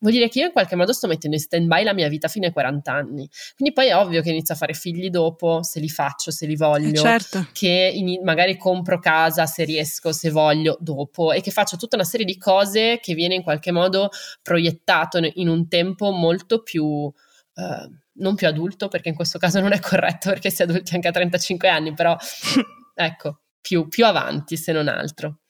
Vuol 0.00 0.12
dire 0.12 0.28
che 0.28 0.40
io 0.40 0.46
in 0.46 0.52
qualche 0.52 0.74
modo 0.74 0.92
sto 0.92 1.06
mettendo 1.06 1.36
in 1.36 1.42
stand-by 1.42 1.84
la 1.84 1.94
mia 1.94 2.08
vita 2.08 2.26
fino 2.26 2.46
ai 2.46 2.52
40 2.52 2.92
anni. 2.92 3.30
Quindi 3.54 3.72
poi 3.72 3.86
è 3.86 3.96
ovvio 3.96 4.22
che 4.22 4.30
inizio 4.30 4.54
a 4.54 4.56
fare 4.56 4.72
figli 4.72 5.08
dopo, 5.08 5.62
se 5.62 5.78
li 5.78 5.88
faccio, 5.88 6.32
se 6.32 6.46
li 6.46 6.56
voglio, 6.56 7.00
certo. 7.00 7.46
che 7.52 7.92
in, 7.94 8.20
magari 8.24 8.56
compro 8.56 8.98
casa 8.98 9.46
se 9.46 9.62
riesco, 9.62 10.10
se 10.10 10.30
voglio, 10.30 10.76
dopo, 10.80 11.30
e 11.30 11.42
che 11.42 11.52
faccio 11.52 11.76
tutta 11.76 11.94
una 11.94 12.04
serie 12.04 12.26
di 12.26 12.36
cose 12.38 12.98
che 13.00 13.14
viene 13.14 13.36
in 13.36 13.44
qualche 13.44 13.70
modo 13.70 14.08
proiettato 14.42 15.20
in 15.34 15.48
un 15.48 15.68
tempo 15.68 16.10
molto 16.10 16.62
più... 16.64 16.84
Uh, 16.84 18.04
non 18.18 18.34
più 18.34 18.46
adulto, 18.46 18.88
perché 18.88 19.08
in 19.08 19.14
questo 19.14 19.38
caso 19.38 19.60
non 19.60 19.72
è 19.72 19.80
corretto 19.80 20.30
perché 20.30 20.50
si 20.50 20.62
è 20.62 20.64
adulti 20.64 20.94
anche 20.94 21.08
a 21.08 21.12
35 21.12 21.68
anni, 21.68 21.94
però 21.94 22.16
ecco, 22.94 23.40
più, 23.60 23.88
più 23.88 24.04
avanti 24.04 24.56
se 24.56 24.72
non 24.72 24.88
altro. 24.88 25.40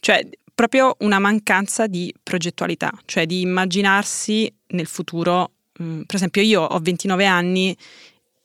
Cioè, 0.00 0.26
proprio 0.54 0.96
una 1.00 1.18
mancanza 1.18 1.86
di 1.86 2.12
progettualità, 2.22 2.92
cioè 3.04 3.26
di 3.26 3.40
immaginarsi 3.40 4.52
nel 4.68 4.86
futuro. 4.86 5.52
Mm, 5.82 6.02
per 6.02 6.16
esempio, 6.16 6.42
io 6.42 6.62
ho 6.62 6.78
29 6.78 7.26
anni, 7.26 7.76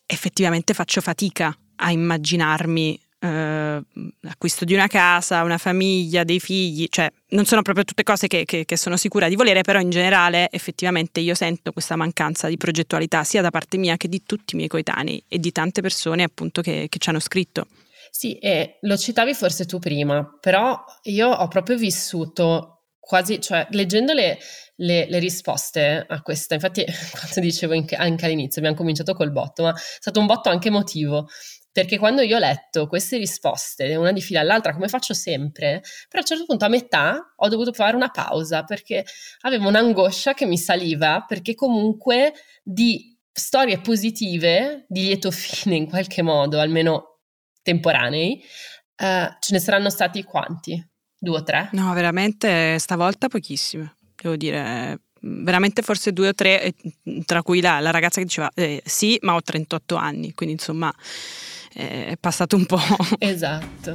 effettivamente 0.05 0.73
faccio 0.73 1.01
fatica 1.01 1.55
a 1.77 1.91
immaginarmi 1.91 2.99
eh, 3.23 3.81
acquisto 4.23 4.65
di 4.65 4.73
una 4.73 4.87
casa, 4.87 5.43
una 5.43 5.57
famiglia, 5.57 6.25
dei 6.25 6.41
figli, 6.41 6.87
cioè 6.89 7.09
non 7.29 7.45
sono 7.45 7.61
proprio 7.61 7.85
tutte 7.85 8.03
cose 8.03 8.27
che, 8.27 8.43
che, 8.43 8.65
che, 8.65 8.77
sono 8.77 8.97
sicura 8.97 9.29
di 9.29 9.35
volere, 9.35 9.61
però 9.61 9.79
in 9.79 9.89
generale 9.89 10.49
effettivamente 10.51 11.21
io 11.21 11.33
sento 11.33 11.71
questa 11.71 11.95
mancanza 11.95 12.49
di 12.49 12.57
progettualità 12.57 13.23
sia 13.23 13.41
da 13.41 13.49
parte 13.49 13.77
mia 13.77 13.95
che 13.95 14.09
di 14.09 14.23
tutti 14.25 14.53
i 14.53 14.57
miei 14.57 14.67
coetanei 14.67 15.23
e 15.29 15.39
di 15.39 15.51
tante 15.53 15.81
persone 15.81 16.23
appunto 16.23 16.61
che, 16.61 16.87
che 16.89 16.99
ci 16.99 17.09
hanno 17.09 17.19
scritto. 17.19 17.67
Sì, 18.11 18.37
e 18.37 18.77
lo 18.81 18.97
citavi 18.97 19.33
forse 19.33 19.65
tu 19.65 19.79
prima, 19.79 20.37
però 20.39 20.83
io 21.03 21.29
ho 21.29 21.47
proprio 21.47 21.77
vissuto 21.77 22.73
quasi, 22.99 23.39
cioè 23.41 23.65
leggendo 23.71 24.13
le, 24.13 24.37
le, 24.75 25.07
le, 25.09 25.19
risposte 25.19 26.05
a 26.07 26.21
questa. 26.21 26.55
Infatti, 26.55 26.85
quando 27.11 27.39
dicevo 27.39 27.73
anche 27.73 27.95
all'inizio, 27.95 28.59
abbiamo 28.59 28.77
cominciato 28.77 29.13
col 29.13 29.31
botto, 29.31 29.63
ma 29.63 29.73
è 29.73 29.77
stato 29.77 30.19
un 30.19 30.25
botto 30.25 30.49
anche 30.49 30.67
emotivo, 30.67 31.27
perché 31.73 31.97
quando 31.97 32.21
io 32.21 32.35
ho 32.35 32.39
letto 32.39 32.85
queste 32.87 33.17
risposte, 33.17 33.95
una 33.95 34.11
di 34.11 34.21
fila 34.21 34.41
all'altra, 34.41 34.73
come 34.73 34.87
faccio 34.87 35.15
sempre, 35.15 35.81
però 36.07 36.19
a 36.19 36.19
un 36.19 36.25
certo 36.25 36.45
punto 36.45 36.65
a 36.65 36.69
metà 36.69 37.33
ho 37.35 37.47
dovuto 37.49 37.73
fare 37.73 37.95
una 37.95 38.09
pausa 38.09 38.63
perché 38.63 39.03
avevo 39.41 39.69
un'angoscia 39.69 40.35
che 40.35 40.45
mi 40.45 40.57
saliva, 40.57 41.25
perché 41.27 41.55
comunque 41.55 42.33
di 42.61 43.17
storie 43.31 43.79
positive, 43.79 44.85
di 44.87 45.01
lieto 45.01 45.31
fine 45.31 45.75
in 45.75 45.89
qualche 45.89 46.21
modo, 46.21 46.59
almeno 46.59 47.21
temporanei, 47.63 48.39
uh, 48.39 49.35
ce 49.39 49.53
ne 49.53 49.59
saranno 49.59 49.89
stati 49.89 50.21
quanti? 50.23 50.79
Due 51.17 51.37
o 51.37 51.43
tre? 51.43 51.69
No, 51.71 51.91
veramente 51.93 52.77
stavolta 52.77 53.29
pochissime, 53.29 53.95
devo 54.15 54.35
dire 54.35 54.99
veramente 55.25 55.81
forse 55.81 56.11
due 56.11 56.27
o 56.27 56.33
tre, 56.33 56.73
tra 57.25 57.41
cui 57.41 57.61
la, 57.61 57.79
la 57.79 57.91
ragazza 57.91 58.19
che 58.19 58.25
diceva 58.25 58.51
eh, 58.53 58.81
sì, 58.85 59.17
ma 59.21 59.33
ho 59.33 59.41
38 59.41 59.95
anni, 59.95 60.33
quindi 60.33 60.55
insomma 60.55 60.93
è 61.73 62.17
passato 62.19 62.55
un 62.55 62.65
po'. 62.65 62.79
Esatto. 63.19 63.91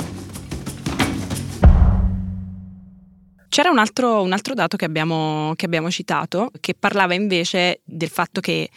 C'era 3.49 3.71
un 3.71 3.79
altro, 3.79 4.23
un 4.23 4.33
altro 4.33 4.55
dato 4.55 4.77
che 4.77 4.85
abbiamo, 4.85 5.53
che 5.57 5.65
abbiamo 5.65 5.91
citato 5.91 6.51
che 6.61 6.75
parlava 6.75 7.15
invece 7.15 7.81
del 7.85 8.11
fatto 8.11 8.41
che 8.41 8.69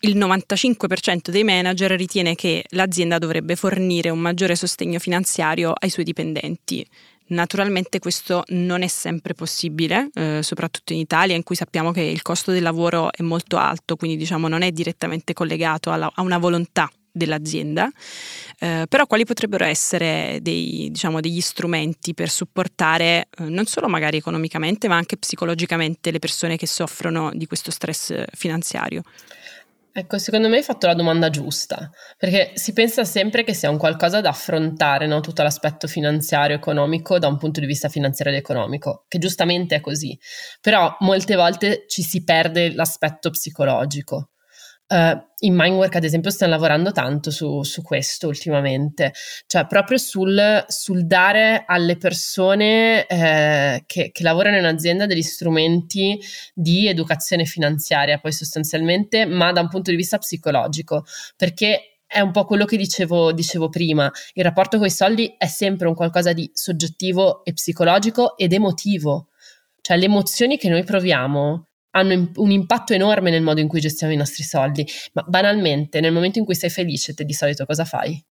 il 0.00 0.16
95% 0.16 1.30
dei 1.30 1.44
manager 1.44 1.92
ritiene 1.92 2.34
che 2.34 2.64
l'azienda 2.70 3.18
dovrebbe 3.18 3.54
fornire 3.54 4.10
un 4.10 4.18
maggiore 4.18 4.56
sostegno 4.56 4.98
finanziario 4.98 5.72
ai 5.78 5.90
suoi 5.90 6.04
dipendenti. 6.04 6.86
Naturalmente 7.28 7.98
questo 7.98 8.42
non 8.48 8.82
è 8.82 8.88
sempre 8.88 9.34
possibile, 9.34 10.10
eh, 10.14 10.40
soprattutto 10.42 10.92
in 10.92 10.98
Italia 10.98 11.36
in 11.36 11.44
cui 11.44 11.54
sappiamo 11.54 11.92
che 11.92 12.02
il 12.02 12.22
costo 12.22 12.50
del 12.50 12.62
lavoro 12.62 13.12
è 13.12 13.22
molto 13.22 13.56
alto, 13.56 13.94
quindi 13.96 14.16
diciamo 14.16 14.48
non 14.48 14.62
è 14.62 14.72
direttamente 14.72 15.32
collegato 15.32 15.92
alla, 15.92 16.10
a 16.12 16.22
una 16.22 16.38
volontà 16.38 16.90
dell'azienda, 17.12 17.90
eh, 18.58 18.86
però 18.88 19.06
quali 19.06 19.24
potrebbero 19.24 19.64
essere 19.64 20.38
dei, 20.42 20.88
diciamo, 20.90 21.20
degli 21.20 21.40
strumenti 21.40 22.14
per 22.14 22.28
supportare 22.28 23.28
eh, 23.38 23.44
non 23.44 23.66
solo 23.66 23.88
magari 23.88 24.18
economicamente 24.18 24.88
ma 24.88 24.96
anche 24.96 25.16
psicologicamente 25.16 26.10
le 26.10 26.18
persone 26.18 26.56
che 26.56 26.66
soffrono 26.66 27.30
di 27.34 27.46
questo 27.46 27.70
stress 27.70 28.24
finanziario? 28.32 29.02
Ecco, 29.92 30.18
secondo 30.18 30.48
me 30.48 30.58
hai 30.58 30.62
fatto 30.62 30.86
la 30.86 30.94
domanda 30.94 31.30
giusta, 31.30 31.90
perché 32.16 32.52
si 32.54 32.72
pensa 32.72 33.04
sempre 33.04 33.42
che 33.42 33.54
sia 33.54 33.70
un 33.70 33.76
qualcosa 33.76 34.20
da 34.20 34.28
affrontare, 34.28 35.08
no? 35.08 35.18
tutto 35.18 35.42
l'aspetto 35.42 35.88
finanziario, 35.88 36.54
economico, 36.54 37.18
da 37.18 37.26
un 37.26 37.36
punto 37.36 37.58
di 37.58 37.66
vista 37.66 37.88
finanziario 37.88 38.32
ed 38.32 38.38
economico, 38.38 39.04
che 39.08 39.18
giustamente 39.18 39.74
è 39.74 39.80
così, 39.80 40.16
però 40.60 40.94
molte 41.00 41.34
volte 41.34 41.86
ci 41.88 42.02
si 42.02 42.22
perde 42.22 42.72
l'aspetto 42.72 43.30
psicologico. 43.30 44.30
Uh, 44.92 45.16
in 45.42 45.54
Mindwork, 45.54 45.94
ad 45.94 46.02
esempio, 46.02 46.32
stiamo 46.32 46.52
lavorando 46.52 46.90
tanto 46.90 47.30
su, 47.30 47.62
su 47.62 47.80
questo 47.80 48.26
ultimamente, 48.26 49.12
cioè 49.46 49.64
proprio 49.66 49.98
sul, 49.98 50.64
sul 50.66 51.06
dare 51.06 51.62
alle 51.64 51.96
persone 51.96 53.06
eh, 53.06 53.84
che, 53.86 54.10
che, 54.10 54.22
lavorano 54.24 54.56
in 54.56 54.64
azienda 54.64 55.06
degli 55.06 55.22
strumenti 55.22 56.20
di 56.52 56.88
educazione 56.88 57.44
finanziaria, 57.44 58.18
poi 58.18 58.32
sostanzialmente, 58.32 59.26
ma 59.26 59.52
da 59.52 59.60
un 59.60 59.68
punto 59.68 59.92
di 59.92 59.96
vista 59.96 60.18
psicologico, 60.18 61.04
perché 61.36 62.00
è 62.04 62.18
un 62.18 62.32
po' 62.32 62.44
quello 62.44 62.64
che 62.64 62.76
dicevo, 62.76 63.30
dicevo 63.30 63.68
prima, 63.68 64.10
il 64.32 64.42
rapporto 64.42 64.76
con 64.78 64.88
i 64.88 64.90
soldi 64.90 65.36
è 65.38 65.46
sempre 65.46 65.86
un 65.86 65.94
qualcosa 65.94 66.32
di 66.32 66.50
soggettivo 66.52 67.44
e 67.44 67.52
psicologico 67.52 68.36
ed 68.36 68.52
emotivo, 68.52 69.28
cioè 69.80 69.96
le 69.96 70.06
emozioni 70.06 70.58
che 70.58 70.68
noi 70.68 70.82
proviamo 70.82 71.66
hanno 71.90 72.30
un 72.36 72.50
impatto 72.50 72.92
enorme 72.94 73.30
nel 73.30 73.42
modo 73.42 73.60
in 73.60 73.68
cui 73.68 73.80
gestiamo 73.80 74.12
i 74.12 74.16
nostri 74.16 74.42
soldi, 74.42 74.86
ma 75.12 75.22
banalmente 75.26 76.00
nel 76.00 76.12
momento 76.12 76.38
in 76.38 76.44
cui 76.44 76.54
sei 76.54 76.70
felice, 76.70 77.14
te 77.14 77.24
di 77.24 77.32
solito 77.32 77.64
cosa 77.66 77.84
fai? 77.84 78.22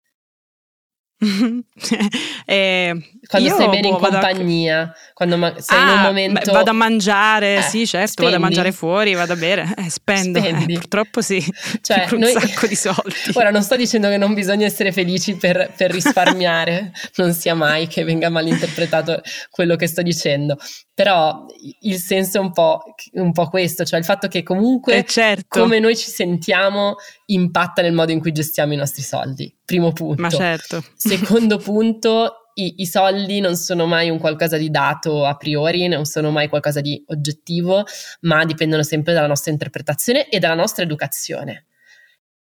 eh, 2.46 2.96
quando 3.26 3.48
stai 3.50 3.68
bene 3.68 3.88
boh, 3.88 3.88
in 3.88 3.96
compagnia, 3.96 4.80
a... 4.80 4.92
quando 5.12 5.36
ma- 5.36 5.54
sei 5.58 5.78
ah, 5.78 5.82
in 5.82 5.88
un 5.88 5.98
ah, 5.98 6.02
momento. 6.02 6.40
Beh, 6.46 6.52
vado 6.52 6.70
a 6.70 6.72
mangiare, 6.72 7.56
eh, 7.56 7.62
sì, 7.62 7.86
certo, 7.86 8.12
spendi. 8.12 8.32
vado 8.32 8.36
a 8.36 8.46
mangiare 8.46 8.72
fuori, 8.72 9.12
vado 9.12 9.34
a 9.34 9.36
bere, 9.36 9.74
eh, 9.76 9.90
spendo. 9.90 10.38
Eh, 10.38 10.64
purtroppo 10.72 11.20
sì, 11.20 11.44
cioè, 11.82 12.08
un 12.12 12.20
noi... 12.20 12.32
sacco 12.32 12.66
di 12.66 12.74
soldi. 12.76 13.14
Ora 13.34 13.50
non 13.50 13.62
sto 13.62 13.76
dicendo 13.76 14.08
che 14.08 14.16
non 14.16 14.32
bisogna 14.32 14.64
essere 14.64 14.92
felici 14.92 15.36
per, 15.36 15.72
per 15.76 15.90
risparmiare, 15.90 16.92
non 17.16 17.34
sia 17.34 17.54
mai 17.54 17.86
che 17.86 18.02
venga 18.02 18.30
malinterpretato 18.30 19.20
quello 19.50 19.76
che 19.76 19.86
sto 19.86 20.00
dicendo. 20.00 20.56
Però 20.94 21.46
il 21.80 21.98
senso 21.98 22.38
è 22.38 22.40
un 22.40 22.52
po', 22.52 22.82
un 23.12 23.32
po 23.32 23.48
questo, 23.48 23.84
cioè 23.84 23.98
il 23.98 24.04
fatto 24.04 24.28
che 24.28 24.42
comunque 24.42 24.98
eh, 24.98 25.04
certo. 25.04 25.60
come 25.60 25.78
noi 25.78 25.96
ci 25.96 26.10
sentiamo 26.10 26.96
impatta 27.32 27.82
nel 27.82 27.92
modo 27.92 28.12
in 28.12 28.20
cui 28.20 28.32
gestiamo 28.32 28.72
i 28.72 28.76
nostri 28.76 29.02
soldi. 29.02 29.54
Primo 29.64 29.92
punto. 29.92 30.22
Ma 30.22 30.28
certo. 30.28 30.84
Secondo 30.94 31.58
punto, 31.58 32.50
i, 32.54 32.74
i, 32.78 32.86
soldi 32.86 33.40
non 33.40 33.56
sono 33.56 33.86
mai 33.86 34.10
un 34.10 34.18
qualcosa 34.18 34.56
di 34.56 34.70
dato 34.70 35.24
a 35.24 35.36
priori, 35.36 35.88
non 35.88 36.04
sono 36.04 36.30
mai 36.30 36.48
qualcosa 36.48 36.80
di 36.80 37.02
oggettivo, 37.08 37.84
ma 38.22 38.44
dipendono 38.44 38.82
sempre 38.82 39.12
dalla 39.12 39.26
nostra 39.26 39.52
interpretazione 39.52 40.28
e 40.28 40.38
dalla 40.38 40.54
nostra 40.54 40.82
educazione. 40.82 41.66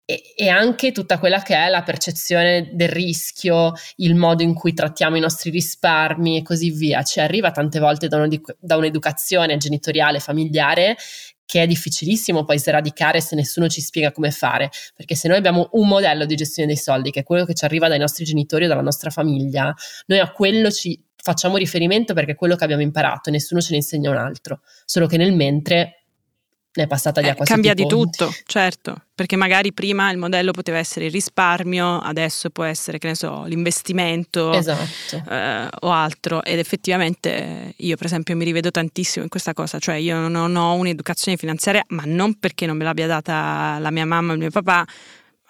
E, 0.05 0.35
e 0.35 0.49
anche 0.49 0.91
tutta 0.91 1.19
quella 1.19 1.41
che 1.41 1.55
è 1.55 1.69
la 1.69 1.83
percezione 1.83 2.71
del 2.73 2.89
rischio, 2.89 3.73
il 3.97 4.17
modo 4.17 4.43
in 4.43 4.55
cui 4.55 4.73
trattiamo 4.73 5.17
i 5.17 5.21
nostri 5.21 5.50
risparmi 5.50 6.39
e 6.39 6.43
così 6.43 6.71
via. 6.71 7.03
Ci 7.03 7.21
arriva 7.21 7.53
tante 7.53 7.79
volte 7.79 8.09
da, 8.09 8.27
da 8.59 8.77
un'educazione 8.77 9.57
genitoriale, 9.57 10.19
familiare, 10.19 10.97
che 11.50 11.62
è 11.64 11.66
difficilissimo 11.66 12.45
poi 12.45 12.61
sradicare 12.61 13.21
se 13.21 13.35
nessuno 13.35 13.66
ci 13.66 13.80
spiega 13.80 14.12
come 14.12 14.30
fare, 14.30 14.71
perché 14.95 15.16
se 15.16 15.26
noi 15.26 15.37
abbiamo 15.37 15.71
un 15.73 15.88
modello 15.88 16.25
di 16.25 16.37
gestione 16.37 16.69
dei 16.69 16.76
soldi, 16.76 17.11
che 17.11 17.21
è 17.21 17.23
quello 17.25 17.45
che 17.45 17.54
ci 17.54 17.64
arriva 17.64 17.88
dai 17.88 17.99
nostri 17.99 18.25
genitori 18.25 18.66
o 18.66 18.69
dalla 18.69 18.83
nostra 18.83 19.11
famiglia, 19.11 19.75
noi 20.07 20.21
a 20.21 20.30
quello 20.30 20.71
ci, 20.71 21.02
facciamo 21.16 21.57
riferimento 21.57 22.14
perché 22.14 22.33
è 22.33 22.35
quello 22.37 22.54
che 22.54 22.62
abbiamo 22.62 22.83
imparato, 22.83 23.30
nessuno 23.30 23.61
ce 23.61 23.71
ne 23.73 23.78
insegna 23.78 24.11
un 24.11 24.16
altro, 24.16 24.61
solo 24.85 25.09
che 25.09 25.16
nel 25.16 25.35
mentre 25.35 26.00
è 26.73 26.87
passata 26.87 27.21
di 27.21 27.27
eh, 27.27 27.31
acqua 27.31 27.45
Cambia 27.45 27.75
di 27.75 27.85
ponti. 27.87 28.17
tutto, 28.19 28.35
certo, 28.47 28.95
perché 29.15 29.37
magari 29.37 29.73
prima 29.73 30.11
il 30.11 30.19
modello 30.19 30.53
poteva 30.53 30.79
essere 30.79 31.07
il 31.07 31.11
risparmio, 31.11 31.99
adesso 31.99 32.50
può 32.50 32.65
essere, 32.65 32.99
che 32.99 33.09
ne 33.09 33.15
so, 33.17 33.45
l'investimento 33.45 34.53
esatto. 34.53 35.23
eh, 35.29 35.69
o 35.81 35.91
altro. 35.91 36.45
Ed 36.45 36.59
effettivamente 36.59 37.75
io, 37.77 37.97
per 37.97 38.07
esempio, 38.07 38.37
mi 38.37 38.45
rivedo 38.45 38.71
tantissimo 38.71 39.25
in 39.25 39.31
questa 39.31 39.53
cosa, 39.53 39.79
cioè 39.79 39.97
io 39.97 40.29
non 40.29 40.55
ho 40.55 40.75
un'educazione 40.75 41.37
finanziaria, 41.37 41.85
ma 41.89 42.05
non 42.07 42.39
perché 42.39 42.67
non 42.67 42.77
me 42.77 42.85
l'abbia 42.85 43.07
data 43.07 43.79
la 43.81 43.91
mia 43.91 44.07
mamma 44.07 44.31
o 44.31 44.35
il 44.35 44.41
mio 44.41 44.50
papà, 44.50 44.87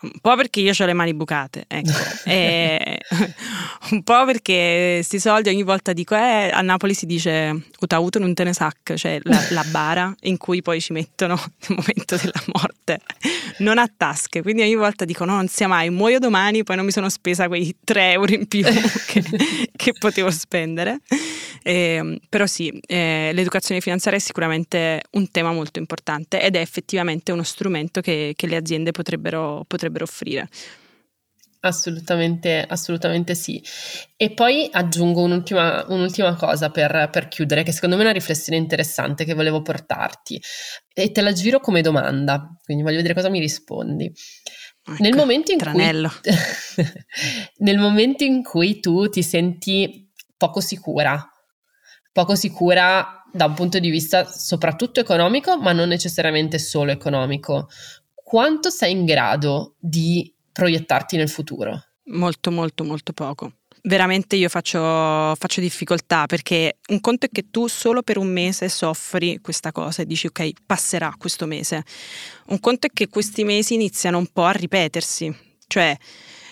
un 0.02 0.18
po' 0.20 0.34
perché 0.34 0.60
io 0.60 0.72
ho 0.76 0.84
le 0.86 0.92
mani 0.94 1.12
bucate, 1.12 1.64
ecco. 1.68 1.90
e 2.24 2.98
un 3.90 4.02
po' 4.02 4.24
perché 4.24 4.94
questi 4.96 5.18
soldi 5.18 5.50
ogni 5.50 5.62
volta 5.62 5.92
dico, 5.92 6.14
eh, 6.14 6.50
a 6.50 6.60
Napoli 6.62 6.94
si 6.94 7.04
dice 7.04 7.68
utauto 7.80 8.18
non 8.18 8.32
te 8.32 8.44
ne 8.44 8.54
sac, 8.54 8.94
cioè 8.94 9.20
la, 9.24 9.38
la, 9.50 9.64
bara 9.64 10.14
in 10.22 10.38
cui 10.38 10.62
poi 10.62 10.80
ci 10.80 10.92
mettono 10.92 11.34
nel 11.68 11.78
momento 11.78 12.16
della 12.16 12.42
morte, 12.52 13.00
non 13.58 13.76
a 13.76 13.90
tasche, 13.94 14.40
quindi 14.40 14.62
ogni 14.62 14.74
volta 14.76 15.04
dico 15.04 15.26
no, 15.26 15.34
non 15.34 15.48
sia 15.48 15.68
mai, 15.68 15.90
muoio 15.90 16.18
domani, 16.18 16.62
poi 16.62 16.76
non 16.76 16.86
mi 16.86 16.92
sono 16.92 17.10
spesa 17.10 17.46
quei 17.46 17.76
3 17.84 18.12
euro 18.12 18.32
in 18.32 18.46
più 18.46 18.62
che, 18.62 19.22
che 19.76 19.92
potevo 19.98 20.30
spendere. 20.30 21.00
Eh, 21.62 22.18
però 22.26 22.46
sì, 22.46 22.70
eh, 22.86 23.32
l'educazione 23.34 23.82
finanziaria 23.82 24.18
è 24.18 24.22
sicuramente 24.22 25.02
un 25.10 25.30
tema 25.30 25.52
molto 25.52 25.78
importante 25.78 26.40
ed 26.40 26.56
è 26.56 26.60
effettivamente 26.60 27.32
uno 27.32 27.42
strumento 27.42 28.00
che, 28.00 28.32
che 28.34 28.46
le 28.46 28.56
aziende 28.56 28.92
potrebbero, 28.92 29.64
potrebbero 29.66 29.89
offrire. 30.02 30.48
Assolutamente, 31.62 32.64
assolutamente 32.66 33.34
sì. 33.34 33.62
E 34.16 34.32
poi 34.32 34.68
aggiungo 34.72 35.22
un'ultima, 35.22 35.84
un'ultima 35.88 36.34
cosa 36.34 36.70
per, 36.70 37.10
per, 37.12 37.28
chiudere, 37.28 37.62
che 37.62 37.72
secondo 37.72 37.96
me 37.96 38.02
è 38.02 38.04
una 38.06 38.14
riflessione 38.14 38.58
interessante 38.58 39.26
che 39.26 39.34
volevo 39.34 39.60
portarti. 39.60 40.40
E 40.94 41.12
te 41.12 41.20
la 41.20 41.32
giro 41.32 41.60
come 41.60 41.82
domanda, 41.82 42.56
quindi 42.64 42.82
voglio 42.82 42.96
vedere 42.96 43.14
cosa 43.14 43.28
mi 43.28 43.40
rispondi. 43.40 44.06
Ecco, 44.06 45.02
nel, 45.02 45.14
momento 45.14 45.54
cui, 45.54 45.82
nel 47.58 47.78
momento 47.78 48.24
in 48.24 48.42
cui 48.42 48.80
tu 48.80 49.10
ti 49.10 49.22
senti 49.22 50.10
poco 50.38 50.60
sicura, 50.60 51.22
poco 52.10 52.34
sicura 52.34 53.22
da 53.32 53.44
un 53.44 53.54
punto 53.54 53.78
di 53.78 53.90
vista 53.90 54.24
soprattutto 54.24 55.00
economico, 55.00 55.58
ma 55.58 55.72
non 55.72 55.88
necessariamente 55.88 56.58
solo 56.58 56.90
economico, 56.90 57.68
quanto 58.30 58.70
sei 58.70 58.92
in 58.92 59.04
grado 59.06 59.74
di 59.80 60.32
proiettarti 60.52 61.16
nel 61.16 61.28
futuro? 61.28 61.82
Molto, 62.12 62.52
molto, 62.52 62.84
molto 62.84 63.12
poco. 63.12 63.54
Veramente 63.82 64.36
io 64.36 64.48
faccio, 64.48 64.78
faccio, 65.34 65.60
difficoltà 65.60 66.26
perché 66.26 66.78
un 66.90 67.00
conto 67.00 67.26
è 67.26 67.28
che 67.32 67.50
tu 67.50 67.66
solo 67.66 68.02
per 68.02 68.18
un 68.18 68.28
mese 68.28 68.68
soffri 68.68 69.40
questa 69.40 69.72
cosa 69.72 70.02
e 70.02 70.06
dici 70.06 70.28
ok, 70.28 70.48
passerà 70.64 71.12
questo 71.18 71.46
mese. 71.46 71.82
Un 72.46 72.60
conto 72.60 72.86
è 72.86 72.90
che 72.92 73.08
questi 73.08 73.42
mesi 73.42 73.74
iniziano 73.74 74.18
un 74.18 74.28
po' 74.28 74.44
a 74.44 74.52
ripetersi, 74.52 75.36
cioè 75.66 75.96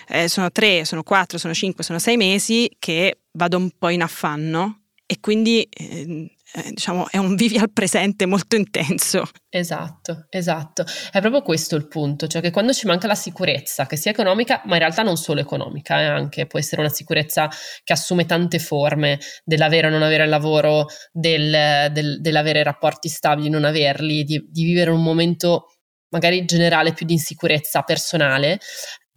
eh, 0.08 0.26
sono 0.26 0.50
tre, 0.50 0.84
sono 0.84 1.04
quattro, 1.04 1.38
sono 1.38 1.54
cinque, 1.54 1.84
sono 1.84 2.00
sei 2.00 2.16
mesi 2.16 2.68
che 2.80 3.20
vado 3.30 3.56
un 3.56 3.70
po' 3.78 3.90
in 3.90 4.02
affanno 4.02 4.80
e 5.06 5.20
quindi 5.20 5.62
eh, 5.62 6.28
eh, 6.54 6.70
diciamo, 6.70 7.08
è 7.10 7.18
un 7.18 7.34
vivi 7.34 7.58
al 7.58 7.70
presente 7.72 8.24
molto 8.26 8.56
intenso. 8.56 9.24
Esatto, 9.50 10.26
esatto. 10.30 10.84
È 11.10 11.20
proprio 11.20 11.42
questo 11.42 11.76
il 11.76 11.88
punto, 11.88 12.26
cioè 12.26 12.40
che 12.40 12.50
quando 12.50 12.72
ci 12.72 12.86
manca 12.86 13.06
la 13.06 13.14
sicurezza, 13.14 13.86
che 13.86 13.96
sia 13.96 14.10
economica, 14.10 14.62
ma 14.64 14.74
in 14.74 14.80
realtà 14.80 15.02
non 15.02 15.16
solo 15.16 15.40
economica, 15.40 16.00
eh, 16.00 16.04
anche 16.04 16.46
può 16.46 16.58
essere 16.58 16.80
una 16.80 16.90
sicurezza 16.90 17.50
che 17.84 17.92
assume 17.92 18.24
tante 18.24 18.58
forme, 18.58 19.18
dell'avere 19.44 19.88
o 19.88 19.90
non 19.90 20.02
avere 20.02 20.26
lavoro, 20.26 20.86
del, 21.12 21.90
del, 21.92 22.20
dell'avere 22.20 22.62
rapporti 22.62 23.08
stabili, 23.08 23.50
non 23.50 23.64
averli, 23.64 24.24
di, 24.24 24.46
di 24.50 24.64
vivere 24.64 24.90
un 24.90 25.02
momento 25.02 25.72
magari 26.10 26.44
generale 26.46 26.94
più 26.94 27.04
di 27.04 27.12
insicurezza 27.12 27.82
personale, 27.82 28.58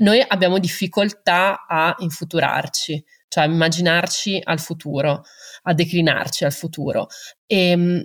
noi 0.02 0.24
abbiamo 0.28 0.58
difficoltà 0.58 1.66
a 1.68 1.96
infuturarci, 2.00 3.04
cioè 3.32 3.46
immaginarci 3.46 4.42
al 4.44 4.60
futuro 4.60 5.24
a 5.64 5.74
declinarci 5.74 6.44
al 6.44 6.52
futuro. 6.52 7.08
E 7.46 7.70
ehm, 7.70 8.04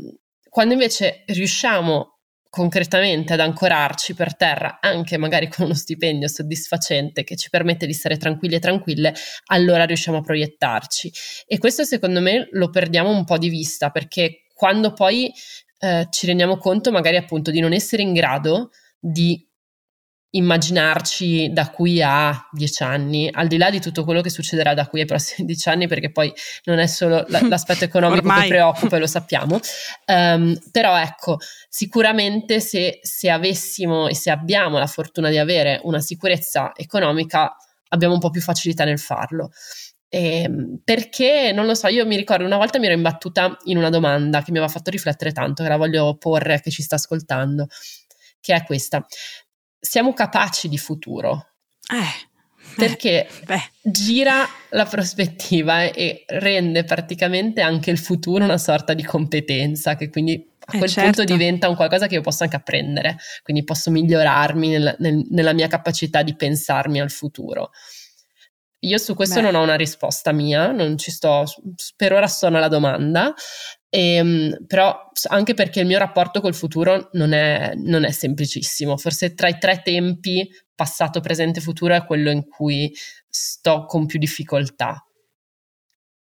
quando 0.48 0.74
invece 0.74 1.24
riusciamo 1.26 2.18
concretamente 2.48 3.32
ad 3.32 3.40
ancorarci 3.40 4.14
per 4.14 4.36
terra, 4.36 4.78
anche 4.80 5.18
magari 5.18 5.48
con 5.48 5.64
uno 5.64 5.74
stipendio 5.74 6.28
soddisfacente 6.28 7.24
che 7.24 7.34
ci 7.34 7.50
permette 7.50 7.86
di 7.86 7.92
stare 7.92 8.16
tranquilli 8.16 8.54
e 8.54 8.60
tranquille, 8.60 9.14
allora 9.46 9.84
riusciamo 9.84 10.18
a 10.18 10.22
proiettarci. 10.22 11.12
E 11.46 11.58
questo 11.58 11.82
secondo 11.82 12.20
me 12.20 12.48
lo 12.52 12.70
perdiamo 12.70 13.10
un 13.10 13.24
po' 13.24 13.36
di 13.36 13.48
vista 13.48 13.90
perché 13.90 14.44
quando 14.54 14.92
poi 14.92 15.30
eh, 15.80 16.06
ci 16.08 16.26
rendiamo 16.26 16.56
conto 16.56 16.92
magari 16.92 17.16
appunto 17.16 17.50
di 17.50 17.58
non 17.60 17.72
essere 17.72 18.02
in 18.02 18.12
grado 18.12 18.70
di 18.98 19.45
immaginarci 20.36 21.50
da 21.52 21.70
qui 21.70 22.02
a 22.02 22.48
dieci 22.52 22.82
anni, 22.82 23.28
al 23.30 23.46
di 23.46 23.56
là 23.56 23.70
di 23.70 23.80
tutto 23.80 24.04
quello 24.04 24.20
che 24.20 24.30
succederà 24.30 24.74
da 24.74 24.86
qui 24.86 25.00
ai 25.00 25.06
prossimi 25.06 25.46
dieci 25.48 25.68
anni, 25.68 25.86
perché 25.88 26.10
poi 26.10 26.32
non 26.64 26.78
è 26.78 26.86
solo 26.86 27.24
l'aspetto 27.48 27.84
economico 27.84 28.28
che 28.28 28.48
preoccupa 28.48 28.98
lo 28.98 29.06
sappiamo, 29.06 29.58
um, 30.06 30.58
però 30.70 30.98
ecco, 30.98 31.38
sicuramente 31.68 32.60
se, 32.60 33.00
se 33.02 33.30
avessimo 33.30 34.08
e 34.08 34.14
se 34.14 34.30
abbiamo 34.30 34.78
la 34.78 34.86
fortuna 34.86 35.30
di 35.30 35.38
avere 35.38 35.80
una 35.84 36.00
sicurezza 36.00 36.72
economica, 36.76 37.56
abbiamo 37.88 38.14
un 38.14 38.20
po' 38.20 38.30
più 38.30 38.40
facilità 38.40 38.84
nel 38.84 38.98
farlo. 38.98 39.50
Eh, 40.08 40.78
perché 40.84 41.50
non 41.52 41.66
lo 41.66 41.74
so, 41.74 41.88
io 41.88 42.06
mi 42.06 42.16
ricordo 42.16 42.44
una 42.44 42.56
volta 42.56 42.78
mi 42.78 42.86
ero 42.86 42.94
imbattuta 42.94 43.56
in 43.64 43.76
una 43.76 43.90
domanda 43.90 44.40
che 44.40 44.52
mi 44.52 44.58
aveva 44.58 44.72
fatto 44.72 44.90
riflettere 44.90 45.32
tanto, 45.32 45.62
che 45.62 45.68
la 45.68 45.76
voglio 45.76 46.16
porre 46.16 46.54
a 46.54 46.58
chi 46.58 46.70
ci 46.70 46.82
sta 46.82 46.94
ascoltando, 46.94 47.66
che 48.40 48.54
è 48.54 48.64
questa 48.64 49.04
siamo 49.86 50.12
capaci 50.12 50.68
di 50.68 50.78
futuro. 50.78 51.52
Eh. 51.92 52.34
Perché 52.76 53.26
eh, 53.26 53.70
gira 53.80 54.46
la 54.70 54.84
prospettiva 54.84 55.84
e 55.84 56.24
rende 56.26 56.84
praticamente 56.84 57.62
anche 57.62 57.90
il 57.90 57.98
futuro 57.98 58.44
una 58.44 58.58
sorta 58.58 58.92
di 58.92 59.04
competenza 59.04 59.94
che 59.94 60.10
quindi 60.10 60.54
a 60.58 60.72
quel 60.72 60.82
eh 60.84 60.88
certo. 60.88 61.22
punto 61.22 61.32
diventa 61.32 61.68
un 61.68 61.76
qualcosa 61.76 62.08
che 62.08 62.14
io 62.14 62.20
posso 62.20 62.42
anche 62.42 62.56
apprendere, 62.56 63.16
quindi 63.44 63.62
posso 63.62 63.90
migliorarmi 63.92 64.68
nel, 64.68 64.96
nel, 64.98 65.24
nella 65.30 65.52
mia 65.52 65.68
capacità 65.68 66.22
di 66.22 66.34
pensarmi 66.34 67.00
al 67.00 67.10
futuro. 67.10 67.70
Io 68.80 68.98
su 68.98 69.14
questo 69.14 69.36
Beh. 69.36 69.42
non 69.42 69.54
ho 69.54 69.62
una 69.62 69.76
risposta 69.76 70.32
mia, 70.32 70.70
non 70.72 70.98
ci 70.98 71.10
sto, 71.10 71.44
per 71.96 72.12
ora 72.12 72.26
sono 72.26 72.56
alla 72.56 72.68
domanda, 72.68 73.32
e, 73.96 74.14
ehm, 74.16 74.66
però 74.66 75.10
anche 75.28 75.54
perché 75.54 75.80
il 75.80 75.86
mio 75.86 75.98
rapporto 75.98 76.42
col 76.42 76.54
futuro 76.54 77.08
non 77.12 77.32
è, 77.32 77.72
non 77.76 78.04
è 78.04 78.10
semplicissimo, 78.10 78.98
forse 78.98 79.32
tra 79.32 79.48
i 79.48 79.58
tre 79.58 79.80
tempi, 79.82 80.46
passato, 80.74 81.20
presente, 81.20 81.62
futuro, 81.62 81.94
è 81.94 82.04
quello 82.04 82.30
in 82.30 82.46
cui 82.46 82.94
sto 83.26 83.86
con 83.86 84.04
più 84.04 84.18
difficoltà. 84.18 85.02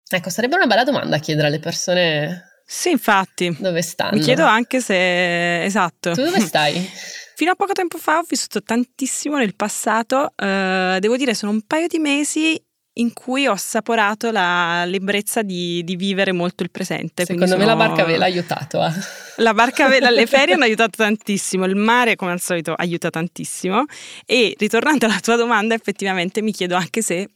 Ecco, 0.08 0.30
sarebbe 0.30 0.56
una 0.56 0.68
bella 0.68 0.86
domanda 0.86 1.18
chiedere 1.18 1.48
alle 1.48 1.60
persone 1.60 2.54
sì, 2.68 2.90
infatti. 2.90 3.56
Dove 3.60 3.84
stanno? 3.84 4.18
Mi 4.18 4.24
chiedo 4.24 4.44
anche 4.44 4.82
se... 4.82 5.64
Esatto. 5.64 6.14
Tu 6.14 6.24
dove 6.24 6.40
stai? 6.40 6.74
Fino 7.36 7.52
a 7.52 7.56
poco 7.56 7.74
tempo 7.74 8.00
fa 8.00 8.18
ho 8.18 8.24
vissuto 8.28 8.64
tantissimo 8.64 9.38
nel 9.38 9.56
passato, 9.56 10.34
uh, 10.36 10.98
devo 11.00 11.18
dire 11.18 11.34
sono 11.34 11.52
un 11.52 11.62
paio 11.68 11.88
di 11.88 12.00
mesi 12.00 12.60
in 12.98 13.14
cui 13.14 13.48
ho 13.48 13.52
assaporato 13.52 14.32
la, 14.32 14.86
l'ebbrezza 14.86 15.42
di, 15.42 15.84
di, 15.84 15.96
vivere 15.96 16.32
molto 16.32 16.64
il 16.64 16.72
presente. 16.72 17.26
Secondo 17.26 17.48
sono... 17.48 17.60
me 17.60 17.66
la 17.66 17.76
barca 17.76 18.04
vela 18.04 18.26
ha 18.26 18.28
aiutato. 18.28 18.84
Eh. 18.84 18.92
La 19.40 19.54
barca 19.54 19.90
vela, 19.90 20.10
le 20.10 20.28
ferie 20.28 20.54
hanno 20.54 20.64
aiutato 20.64 20.92
tantissimo, 20.96 21.66
il 21.66 21.76
mare 21.76 22.16
come 22.16 22.32
al 22.32 22.40
solito 22.40 22.74
aiuta 22.74 23.10
tantissimo 23.10 23.84
e 24.26 24.56
ritornando 24.58 25.08
alla 25.08 25.20
tua 25.20 25.36
domanda 25.36 25.76
effettivamente 25.76 26.42
mi 26.42 26.54
chiedo 26.54 26.76
anche 26.76 27.02
se 27.02 27.28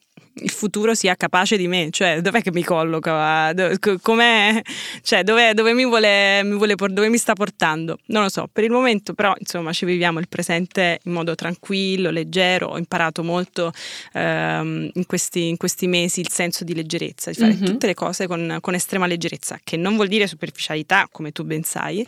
il 0.41 0.49
futuro 0.49 0.93
sia 0.93 1.15
capace 1.15 1.57
di 1.57 1.67
me, 1.67 1.89
cioè 1.91 2.21
dov'è 2.21 2.41
che 2.41 2.51
mi 2.51 2.63
colloca, 2.63 3.53
com'è, 4.01 4.61
cioè 5.01 5.23
dove, 5.23 5.53
dove, 5.53 5.73
mi 5.73 5.85
vuole, 5.85 6.43
mi 6.43 6.55
vuole, 6.55 6.75
dove 6.75 7.09
mi 7.09 7.17
sta 7.17 7.33
portando, 7.33 7.99
non 8.07 8.23
lo 8.23 8.29
so, 8.29 8.47
per 8.51 8.63
il 8.63 8.71
momento 8.71 9.13
però 9.13 9.33
insomma 9.37 9.73
ci 9.73 9.85
viviamo 9.85 10.19
il 10.19 10.27
presente 10.27 10.99
in 11.03 11.11
modo 11.11 11.35
tranquillo, 11.35 12.09
leggero, 12.09 12.67
ho 12.67 12.77
imparato 12.77 13.23
molto 13.23 13.71
ehm, 14.13 14.89
in, 14.93 15.05
questi, 15.05 15.47
in, 15.47 15.57
questi, 15.57 15.87
mesi 15.87 16.19
il 16.19 16.29
senso 16.29 16.63
di 16.63 16.73
leggerezza, 16.73 17.31
di 17.31 17.37
fare 17.37 17.53
mm-hmm. 17.53 17.65
tutte 17.65 17.87
le 17.87 17.93
cose 17.93 18.27
con, 18.27 18.57
con 18.61 18.73
estrema 18.73 19.07
leggerezza, 19.07 19.59
che 19.63 19.77
non 19.77 19.95
vuol 19.95 20.07
dire 20.07 20.27
superficialità 20.27 21.07
come 21.11 21.31
tu 21.31 21.43
ben 21.43 21.63
sai, 21.63 22.05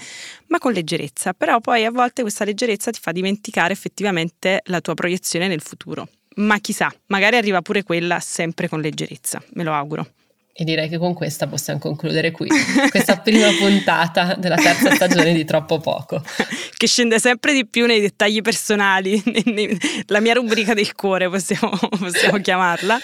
ma 0.48 0.60
con 0.60 0.72
leggerezza, 0.72 1.34
però 1.34 1.60
poi 1.60 1.86
a 1.86 1.92
volte 1.92 2.22
questa 2.22 2.46
leggerezza 2.46 2.92
ti 2.92 3.00
fa 3.02 3.12
dimenticare 3.12 3.74
effettivamente 3.74 4.62
la 4.66 4.82
tua 4.82 4.94
proiezione 4.94 5.48
nel 5.48 5.62
futuro 5.62 6.08
ma 6.36 6.60
chissà, 6.60 6.92
magari 7.08 7.38
arriva 7.38 7.62
pure 7.62 7.84
quella 7.84 8.20
sempre 8.20 8.68
con 8.68 8.82
leggerezza, 8.82 9.42
me 9.54 9.64
lo 9.64 9.74
auguro. 9.74 10.08
E 10.54 10.66
direi 10.66 10.90
che 10.90 10.98
con 10.98 11.14
questa 11.14 11.48
possiamo 11.48 11.80
concludere 11.80 12.32
qui 12.32 12.50
questa 12.90 13.18
prima 13.18 13.48
puntata 13.58 14.36
della 14.36 14.58
terza 14.58 14.94
stagione 14.94 15.34
di 15.34 15.46
Troppo 15.46 15.80
Poco. 15.80 16.22
Che 16.82 16.88
scende 16.88 17.20
sempre 17.20 17.54
di 17.54 17.68
più 17.68 17.86
nei 17.86 18.02
dettagli 18.02 18.42
personali, 18.42 19.22
la 20.08 20.20
mia 20.20 20.34
rubrica 20.34 20.74
del 20.74 20.96
cuore 20.96 21.30
possiamo, 21.30 21.78
possiamo 22.00 22.40
chiamarla. 22.40 23.00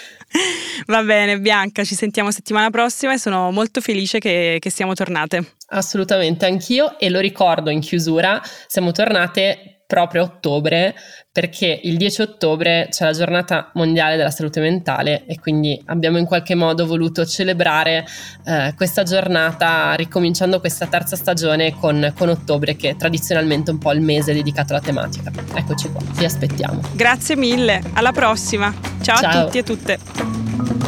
Va 0.86 1.02
bene, 1.04 1.38
Bianca, 1.38 1.84
ci 1.84 1.94
sentiamo 1.94 2.32
settimana 2.32 2.70
prossima 2.70 3.12
e 3.12 3.18
sono 3.18 3.52
molto 3.52 3.80
felice 3.80 4.18
che, 4.18 4.56
che 4.58 4.70
siamo 4.70 4.94
tornate. 4.94 5.54
Assolutamente, 5.68 6.44
anch'io 6.44 6.98
e 6.98 7.08
lo 7.08 7.20
ricordo 7.20 7.70
in 7.70 7.78
chiusura, 7.78 8.42
siamo 8.66 8.90
tornate 8.90 9.77
proprio 9.88 10.20
a 10.20 10.24
ottobre 10.26 10.94
perché 11.32 11.80
il 11.82 11.96
10 11.96 12.20
ottobre 12.20 12.88
c'è 12.90 13.06
la 13.06 13.12
giornata 13.12 13.70
mondiale 13.72 14.16
della 14.16 14.30
salute 14.30 14.60
mentale 14.60 15.24
e 15.24 15.40
quindi 15.40 15.80
abbiamo 15.86 16.18
in 16.18 16.26
qualche 16.26 16.54
modo 16.54 16.86
voluto 16.86 17.24
celebrare 17.24 18.04
eh, 18.44 18.74
questa 18.76 19.02
giornata 19.02 19.94
ricominciando 19.94 20.60
questa 20.60 20.86
terza 20.88 21.16
stagione 21.16 21.72
con, 21.72 22.12
con 22.18 22.28
ottobre 22.28 22.76
che 22.76 22.90
è 22.90 22.96
tradizionalmente 22.96 23.70
un 23.70 23.78
po' 23.78 23.92
il 23.92 24.02
mese 24.02 24.34
dedicato 24.34 24.74
alla 24.74 24.82
tematica. 24.82 25.32
Eccoci 25.54 25.90
qua, 25.90 26.02
vi 26.12 26.24
aspettiamo. 26.26 26.82
Grazie 26.92 27.36
mille, 27.36 27.80
alla 27.94 28.12
prossima. 28.12 28.74
Ciao, 29.00 29.16
Ciao. 29.16 29.40
a 29.40 29.44
tutti 29.44 29.56
e 29.56 29.62
tutte. 29.62 30.87